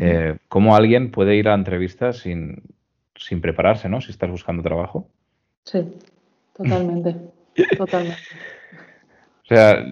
eh, 0.00 0.36
cómo 0.48 0.76
alguien 0.76 1.10
puede 1.10 1.36
ir 1.36 1.48
a 1.48 1.54
entrevistas 1.54 2.18
sin, 2.18 2.62
sin 3.16 3.40
prepararse, 3.40 3.88
¿no? 3.88 4.00
Si 4.00 4.10
estás 4.10 4.30
buscando 4.30 4.62
trabajo. 4.62 5.08
Sí, 5.64 5.86
totalmente. 6.54 7.16
Totalmente. 7.76 8.22
O 9.44 9.46
sea, 9.48 9.84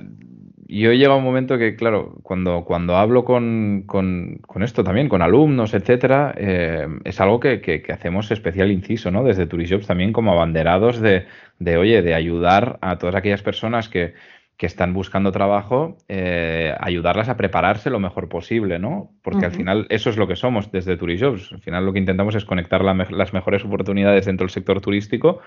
yo 0.68 0.90
he 0.90 0.98
llegado 0.98 1.18
un 1.18 1.24
momento 1.24 1.58
que, 1.58 1.76
claro, 1.76 2.16
cuando, 2.22 2.64
cuando 2.64 2.96
hablo 2.96 3.24
con, 3.24 3.84
con, 3.86 4.62
esto 4.62 4.82
también, 4.82 5.08
con 5.08 5.22
alumnos, 5.22 5.74
etcétera, 5.74 6.34
eh, 6.36 6.88
es 7.04 7.20
algo 7.20 7.40
que, 7.40 7.60
que, 7.60 7.92
hacemos 7.92 8.30
especial 8.30 8.70
inciso, 8.70 9.10
¿no? 9.10 9.22
Desde 9.22 9.46
Turishops 9.46 9.86
también 9.86 10.12
como 10.12 10.32
abanderados 10.32 11.00
de, 11.00 11.26
de, 11.58 11.76
oye, 11.76 12.02
de 12.02 12.14
ayudar 12.14 12.78
a 12.80 12.98
todas 12.98 13.14
aquellas 13.14 13.42
personas 13.42 13.88
que, 13.88 14.14
que 14.56 14.66
están 14.66 14.94
buscando 14.94 15.32
trabajo, 15.32 15.98
eh, 16.08 16.74
ayudarlas 16.80 17.28
a 17.28 17.36
prepararse 17.36 17.90
lo 17.90 18.00
mejor 18.00 18.30
posible, 18.30 18.78
¿no? 18.78 19.10
Porque 19.22 19.44
al 19.44 19.52
final 19.52 19.86
eso 19.90 20.08
es 20.08 20.16
lo 20.16 20.26
que 20.26 20.34
somos 20.34 20.72
desde 20.72 20.96
Turijobs. 20.96 21.52
Al 21.52 21.60
final 21.60 21.84
lo 21.84 21.92
que 21.92 21.98
intentamos 21.98 22.34
es 22.34 22.46
conectar 22.46 22.82
las 22.82 23.32
mejores 23.34 23.64
oportunidades 23.66 24.24
dentro 24.24 24.44
del 24.44 24.50
sector 24.50 24.80
turístico 24.80 25.40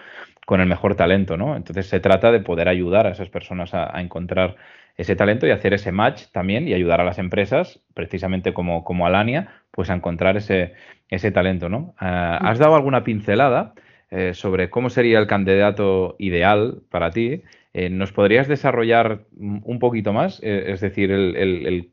con 0.45 0.61
el 0.61 0.67
mejor 0.67 0.93
talento, 0.93 1.37
¿no? 1.37 1.55
Entonces 1.55 1.87
se 1.87 1.99
trata 1.99 2.31
de 2.31 2.39
poder 2.39 2.69
ayudar 2.69 3.07
a 3.07 3.11
esas 3.11 3.29
personas 3.29 3.73
a, 3.73 3.99
encontrar 3.99 4.57
ese 4.95 5.15
talento 5.15 5.47
y 5.47 5.51
hacer 5.51 5.73
ese 5.73 5.91
match 5.91 6.25
también 6.31 6.67
y 6.67 6.73
ayudar 6.73 7.01
a 7.01 7.03
las 7.03 7.17
empresas, 7.17 7.79
precisamente 7.95 8.53
como, 8.53 8.83
como 8.83 9.07
Alania, 9.07 9.49
pues 9.71 9.89
a 9.89 9.95
encontrar 9.95 10.37
ese, 10.37 10.73
ese 11.09 11.31
talento, 11.31 11.67
¿no? 11.67 11.95
Ah, 11.97 12.37
¿Has 12.43 12.59
dado 12.59 12.75
alguna 12.75 13.03
pincelada 13.03 13.73
eh, 14.11 14.33
sobre 14.35 14.69
cómo 14.69 14.89
sería 14.89 15.17
el 15.17 15.25
candidato 15.25 16.15
ideal 16.19 16.81
para 16.91 17.09
ti? 17.09 17.43
Eh, 17.73 17.89
¿Nos 17.89 18.11
podrías 18.11 18.47
desarrollar 18.47 19.25
un 19.37 19.79
poquito 19.79 20.11
más? 20.11 20.39
Eh, 20.41 20.71
es 20.71 20.81
decir, 20.81 21.11
el, 21.11 21.91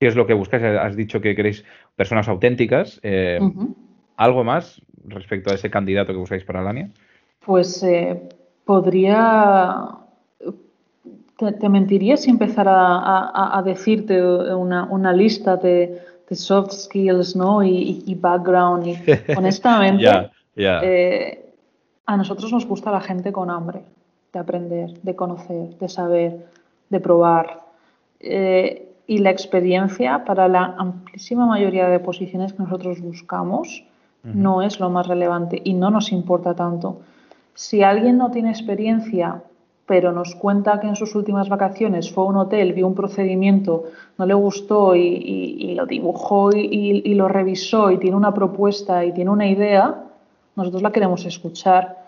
¿qué 0.00 0.06
es 0.06 0.16
lo 0.16 0.26
que 0.26 0.34
buscáis? 0.34 0.62
Has 0.62 0.96
dicho 0.96 1.20
que 1.20 1.34
queréis 1.34 1.64
personas 1.94 2.28
auténticas. 2.28 3.00
Eh, 3.02 3.38
¿Algo 4.16 4.44
más 4.44 4.80
respecto 5.04 5.50
a 5.50 5.54
ese 5.54 5.70
candidato 5.70 6.12
que 6.12 6.18
buscáis 6.18 6.44
para 6.44 6.60
Alania? 6.60 6.90
Pues 7.44 7.84
podría... 8.64 9.90
Te, 11.36 11.68
mentiría 11.68 12.16
si 12.16 12.30
empezara 12.30 12.72
a, 12.74 13.62
decirte 13.62 14.24
una, 14.24 15.12
lista 15.12 15.58
de, 15.58 16.00
soft 16.30 16.72
skills 16.72 17.36
¿no? 17.36 17.62
y, 17.62 18.16
background. 18.18 18.86
Y, 18.86 18.96
honestamente, 19.36 20.08
a 20.08 22.16
nosotros 22.16 22.50
nos 22.50 22.64
gusta 22.64 22.90
la 22.90 23.02
gente 23.02 23.32
con 23.32 23.50
hambre 23.50 23.82
de 24.36 24.40
aprender, 24.40 24.90
de 25.02 25.16
conocer, 25.16 25.78
de 25.78 25.88
saber, 25.88 26.46
de 26.90 27.00
probar. 27.00 27.60
Eh, 28.20 28.82
y 29.06 29.18
la 29.18 29.30
experiencia 29.30 30.24
para 30.24 30.48
la 30.48 30.74
amplísima 30.78 31.46
mayoría 31.46 31.88
de 31.88 32.00
posiciones 32.00 32.52
que 32.52 32.62
nosotros 32.62 33.00
buscamos 33.00 33.84
no 34.24 34.60
es 34.60 34.80
lo 34.80 34.90
más 34.90 35.06
relevante 35.06 35.62
y 35.62 35.72
no 35.74 35.88
nos 35.88 36.10
importa 36.10 36.52
tanto. 36.54 36.98
Si 37.54 37.84
alguien 37.84 38.18
no 38.18 38.32
tiene 38.32 38.50
experiencia, 38.50 39.40
pero 39.86 40.10
nos 40.10 40.34
cuenta 40.34 40.80
que 40.80 40.88
en 40.88 40.96
sus 40.96 41.14
últimas 41.14 41.48
vacaciones 41.48 42.10
fue 42.10 42.24
a 42.24 42.26
un 42.26 42.36
hotel, 42.36 42.72
vio 42.72 42.88
un 42.88 42.96
procedimiento, 42.96 43.84
no 44.18 44.26
le 44.26 44.34
gustó 44.34 44.96
y, 44.96 45.74
lo 45.76 45.86
dibujó 45.86 46.50
y 46.52 47.14
lo 47.14 47.28
revisó 47.28 47.92
y 47.92 47.98
tiene 47.98 48.16
una 48.16 48.34
propuesta 48.34 49.04
y 49.04 49.12
tiene 49.12 49.30
una 49.30 49.46
idea, 49.46 49.94
nosotros 50.56 50.82
la 50.82 50.90
queremos 50.90 51.24
escuchar 51.24 52.05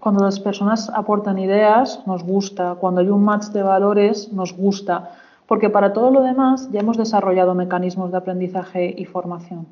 cuando 0.00 0.24
las 0.24 0.38
personas 0.40 0.90
aportan 0.94 1.38
ideas, 1.38 2.02
nos 2.06 2.22
gusta. 2.22 2.74
Cuando 2.74 3.00
hay 3.00 3.08
un 3.08 3.24
match 3.24 3.46
de 3.46 3.62
valores, 3.62 4.32
nos 4.32 4.52
gusta. 4.54 5.12
Porque 5.46 5.70
para 5.70 5.92
todo 5.92 6.10
lo 6.10 6.22
demás 6.22 6.70
ya 6.70 6.80
hemos 6.80 6.98
desarrollado 6.98 7.54
mecanismos 7.54 8.10
de 8.10 8.18
aprendizaje 8.18 8.94
y 8.96 9.04
formación. 9.04 9.66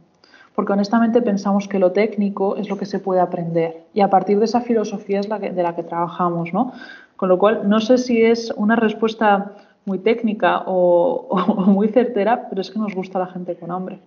Porque 0.54 0.72
honestamente 0.72 1.22
pensamos 1.22 1.68
que 1.68 1.78
lo 1.78 1.92
técnico 1.92 2.56
es 2.56 2.68
lo 2.68 2.78
que 2.78 2.86
se 2.86 2.98
puede 2.98 3.20
aprender. 3.20 3.84
Y 3.92 4.00
a 4.00 4.08
partir 4.08 4.38
de 4.38 4.46
esa 4.46 4.60
filosofía 4.60 5.20
es 5.20 5.28
la 5.28 5.38
de 5.38 5.62
la 5.62 5.74
que 5.74 5.82
trabajamos. 5.82 6.52
¿no? 6.52 6.72
Con 7.16 7.28
lo 7.28 7.38
cual, 7.38 7.68
no 7.68 7.80
sé 7.80 7.98
si 7.98 8.22
es 8.22 8.52
una 8.56 8.76
respuesta 8.76 9.52
muy 9.84 9.98
técnica 9.98 10.62
o, 10.66 11.26
o 11.28 11.60
muy 11.66 11.88
certera, 11.88 12.48
pero 12.48 12.62
es 12.62 12.70
que 12.70 12.78
nos 12.78 12.94
gusta 12.94 13.18
la 13.18 13.26
gente 13.26 13.56
con 13.56 13.70
hambre. 13.70 14.00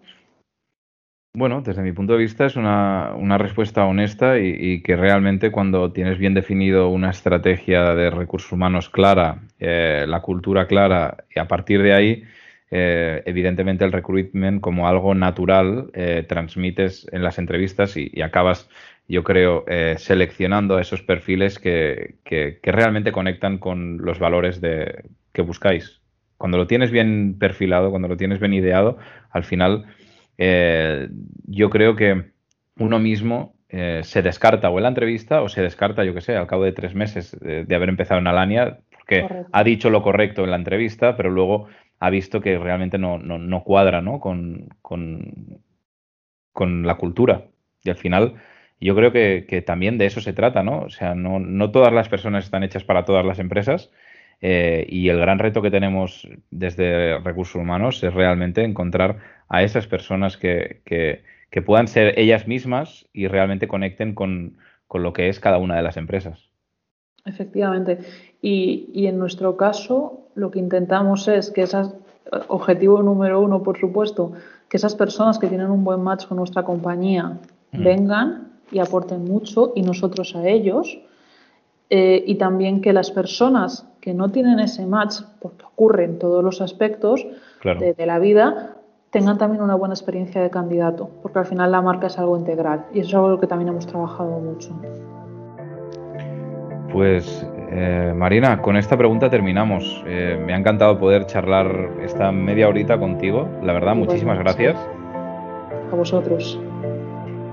Bueno, 1.36 1.62
desde 1.62 1.82
mi 1.82 1.92
punto 1.94 2.14
de 2.14 2.20
vista 2.20 2.46
es 2.46 2.56
una, 2.56 3.38
respuesta 3.40 3.86
honesta 3.86 4.38
y, 4.38 4.84
que 4.84 4.96
realmente 4.96 5.52
cuando 5.52 5.92
tienes 5.92 6.20
bien 6.20 6.36
definido 6.36 6.90
una 6.90 7.10
estrategia 7.10 7.96
de 7.96 8.12
recursos 8.12 8.52
humanos 8.52 8.88
clara, 8.92 9.42
eh, 9.60 10.06
la 10.08 10.22
cultura 10.22 10.68
clara 10.68 11.26
y 11.36 11.40
a 11.40 11.48
partir 11.48 11.82
de 11.82 11.94
ahí, 11.94 12.24
eh, 12.70 13.24
evidentemente 13.26 13.84
el 13.84 13.92
recruitment 13.92 14.62
como 14.62 14.88
algo 14.88 15.16
natural 15.16 15.90
eh, 15.96 16.24
transmites 16.30 17.08
en 17.12 17.24
las 17.24 17.40
entrevistas 17.40 17.98
y, 17.98 18.22
acabas, 18.22 18.70
yo 19.08 19.24
creo, 19.24 19.66
seleccionando 19.98 20.78
esos 20.78 21.02
perfiles 21.02 21.58
que, 21.58 22.60
realmente 22.62 23.12
conectan 23.12 23.58
con 23.58 23.98
los 23.98 24.20
valores 24.20 24.62
de, 24.62 25.06
que 25.34 25.42
buscáis. 25.42 26.00
cuando 26.38 26.60
lo 26.60 26.68
tienes 26.68 26.92
bien 26.92 27.38
perfilado, 27.40 27.90
cuando 27.90 28.08
lo 28.08 28.18
tienes 28.18 28.40
bien 28.40 28.54
ideado, 28.54 29.00
al 29.32 29.44
final 29.46 29.88
eh, 30.38 31.10
yo 31.46 31.70
creo 31.70 31.96
que 31.96 32.32
uno 32.78 33.00
mismo 33.00 33.56
eh, 33.70 34.02
se 34.04 34.22
descarta 34.22 34.70
o 34.70 34.78
en 34.78 34.84
la 34.84 34.90
entrevista 34.90 35.42
o 35.42 35.50
se 35.50 35.62
descarta, 35.62 36.04
yo 36.04 36.14
que 36.14 36.22
sé, 36.22 36.36
al 36.36 36.48
cabo 36.48 36.64
de 36.64 36.72
tres 36.72 36.94
meses 36.96 37.38
de, 37.40 37.76
haber 37.76 37.90
empezado 37.90 38.20
en 38.20 38.28
Alania, 38.28 38.80
porque 38.92 39.28
ha 39.52 39.64
dicho 39.64 39.90
lo 39.90 40.02
correcto 40.02 40.44
en 40.44 40.52
la 40.52 40.58
entrevista, 40.58 41.18
pero 41.18 41.30
luego 41.30 41.68
ha 42.00 42.10
visto 42.10 42.42
que 42.42 42.58
realmente 42.58 42.98
no, 42.98 43.18
no, 43.18 43.64
cuadra 43.64 44.02
¿no? 44.02 44.20
Con, 44.20 44.68
con, 44.82 45.62
con, 46.52 46.86
la 46.86 46.96
cultura. 46.96 47.46
Y 47.84 47.90
al 47.90 47.96
final, 47.96 48.36
yo 48.80 48.96
creo 48.96 49.12
que, 49.12 49.46
que, 49.48 49.62
también 49.62 49.98
de 49.98 50.06
eso 50.06 50.20
se 50.20 50.34
trata, 50.34 50.64
¿no? 50.64 50.80
O 50.82 50.90
sea, 50.90 51.16
no, 51.16 51.40
no 51.40 51.72
todas 51.72 51.94
las 51.94 52.10
personas 52.10 52.46
están 52.46 52.64
hechas 52.64 52.84
para 52.84 53.06
todas 53.06 53.26
las 53.26 53.40
empresas. 53.40 53.90
Eh, 54.46 54.86
y 54.90 55.08
el 55.08 55.20
gran 55.20 55.40
reto 55.40 55.62
que 55.62 55.72
tenemos 55.72 56.28
desde 56.52 57.18
recursos 57.20 57.56
humanos 57.56 58.04
es 58.04 58.14
realmente 58.14 58.66
encontrar 58.66 59.20
a 59.48 59.64
esas 59.64 59.88
personas 59.88 60.36
que, 60.36 60.82
que, 60.84 61.24
que 61.50 61.62
puedan 61.62 61.88
ser 61.88 62.20
ellas 62.20 62.46
mismas 62.46 63.08
y 63.14 63.28
realmente 63.28 63.70
conecten 63.70 64.14
con, 64.14 64.58
con, 64.90 65.02
lo 65.02 65.14
que 65.14 65.30
es 65.30 65.40
cada 65.40 65.60
una 65.60 65.78
de 65.78 65.84
las 65.84 65.96
empresas. 65.96 66.50
Efectivamente. 67.24 68.00
Y, 68.42 68.90
y 68.94 69.08
en 69.08 69.18
nuestro 69.18 69.56
caso, 69.56 70.28
lo 70.36 70.52
que 70.52 70.60
intentamos 70.60 71.30
es 71.30 71.50
que 71.50 71.62
esas, 71.62 71.96
objetivo 72.50 73.02
número 73.02 73.40
uno, 73.40 73.64
por 73.64 73.80
supuesto, 73.80 74.34
que 74.68 74.76
esas 74.76 74.94
personas 74.94 75.40
que 75.40 75.48
tienen 75.48 75.72
un 75.72 75.86
buen 75.86 76.02
match 76.02 76.28
con 76.28 76.36
nuestra 76.36 76.64
compañía 76.64 77.40
mm. 77.72 77.82
vengan 77.82 78.52
y 78.74 78.80
aporten 78.80 79.24
mucho 79.24 79.72
y 79.74 79.84
nosotros 79.84 80.36
a 80.36 80.46
ellos. 80.50 81.00
Eh, 81.90 82.22
y 82.28 82.36
también 82.36 82.82
que 82.82 82.92
las 82.92 83.10
personas 83.10 83.88
que 84.04 84.14
no 84.14 84.30
tienen 84.32 84.60
ese 84.60 84.86
match, 84.86 85.22
porque 85.40 85.64
ocurre 85.64 86.04
en 86.04 86.20
todos 86.20 86.44
los 86.44 86.60
aspectos 86.60 87.26
de, 87.64 88.06
la 88.06 88.20
vida, 88.20 88.76
tengan 89.12 89.38
también 89.38 89.64
una 89.64 89.76
buena 89.76 89.94
experiencia 89.94 90.42
de 90.42 90.50
candidato, 90.50 91.10
porque 91.22 91.40
al 91.40 91.46
final 91.46 91.72
la 91.72 91.82
marca 91.82 92.08
es 92.08 92.20
algo 92.20 92.38
integral 92.38 92.84
y 92.94 93.00
eso 93.00 93.08
es 93.08 93.16
algo 93.16 93.40
que 93.40 93.48
también 93.48 93.70
hemos 93.70 93.88
trabajado 93.88 94.40
mucho. 94.40 94.78
Pues 96.92 97.48
eh, 97.72 98.14
Marina, 98.14 98.62
con 98.62 98.76
esta 98.76 98.98
pregunta 98.98 99.30
terminamos. 99.30 100.04
Eh, 100.06 100.38
me 100.46 100.54
ha 100.54 100.58
encantado 100.58 101.00
poder 101.00 101.26
charlar 101.26 101.92
esta 102.02 102.30
media 102.34 102.68
horita 102.68 103.00
contigo. 103.00 103.48
La 103.64 103.72
verdad, 103.72 103.96
muchísimas 103.96 104.38
gracias. 104.38 104.76
A 105.94 105.96
vosotros. 105.96 106.60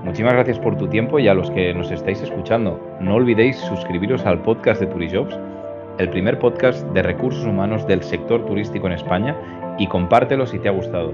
Muchísimas 0.03 0.33
gracias 0.33 0.59
por 0.59 0.75
tu 0.75 0.89
tiempo 0.89 1.17
y 1.17 1.29
a 1.29 1.33
los 1.33 1.49
que 1.51 1.73
nos 1.73 1.91
estáis 1.91 2.21
escuchando. 2.21 2.77
No 2.99 3.15
olvidéis 3.15 3.55
suscribiros 3.55 4.25
al 4.25 4.41
podcast 4.41 4.81
de 4.81 4.87
Turijobs, 4.87 5.39
el 5.97 6.09
primer 6.09 6.39
podcast 6.39 6.85
de 6.93 7.03
recursos 7.03 7.45
humanos 7.45 7.85
del 7.87 8.03
sector 8.03 8.45
turístico 8.45 8.87
en 8.87 8.93
España 8.93 9.35
y 9.77 9.87
compártelo 9.87 10.45
si 10.45 10.59
te 10.59 10.67
ha 10.67 10.71
gustado. 10.71 11.11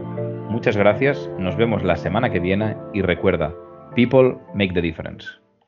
Muchas 0.50 0.78
gracias, 0.78 1.30
nos 1.38 1.58
vemos 1.58 1.84
la 1.84 1.98
semana 1.98 2.30
que 2.30 2.40
viene 2.40 2.78
y 2.94 3.02
recuerda, 3.02 3.54
people 3.96 4.38
make 4.54 4.74
the 4.74 4.82
difference. 4.82 5.28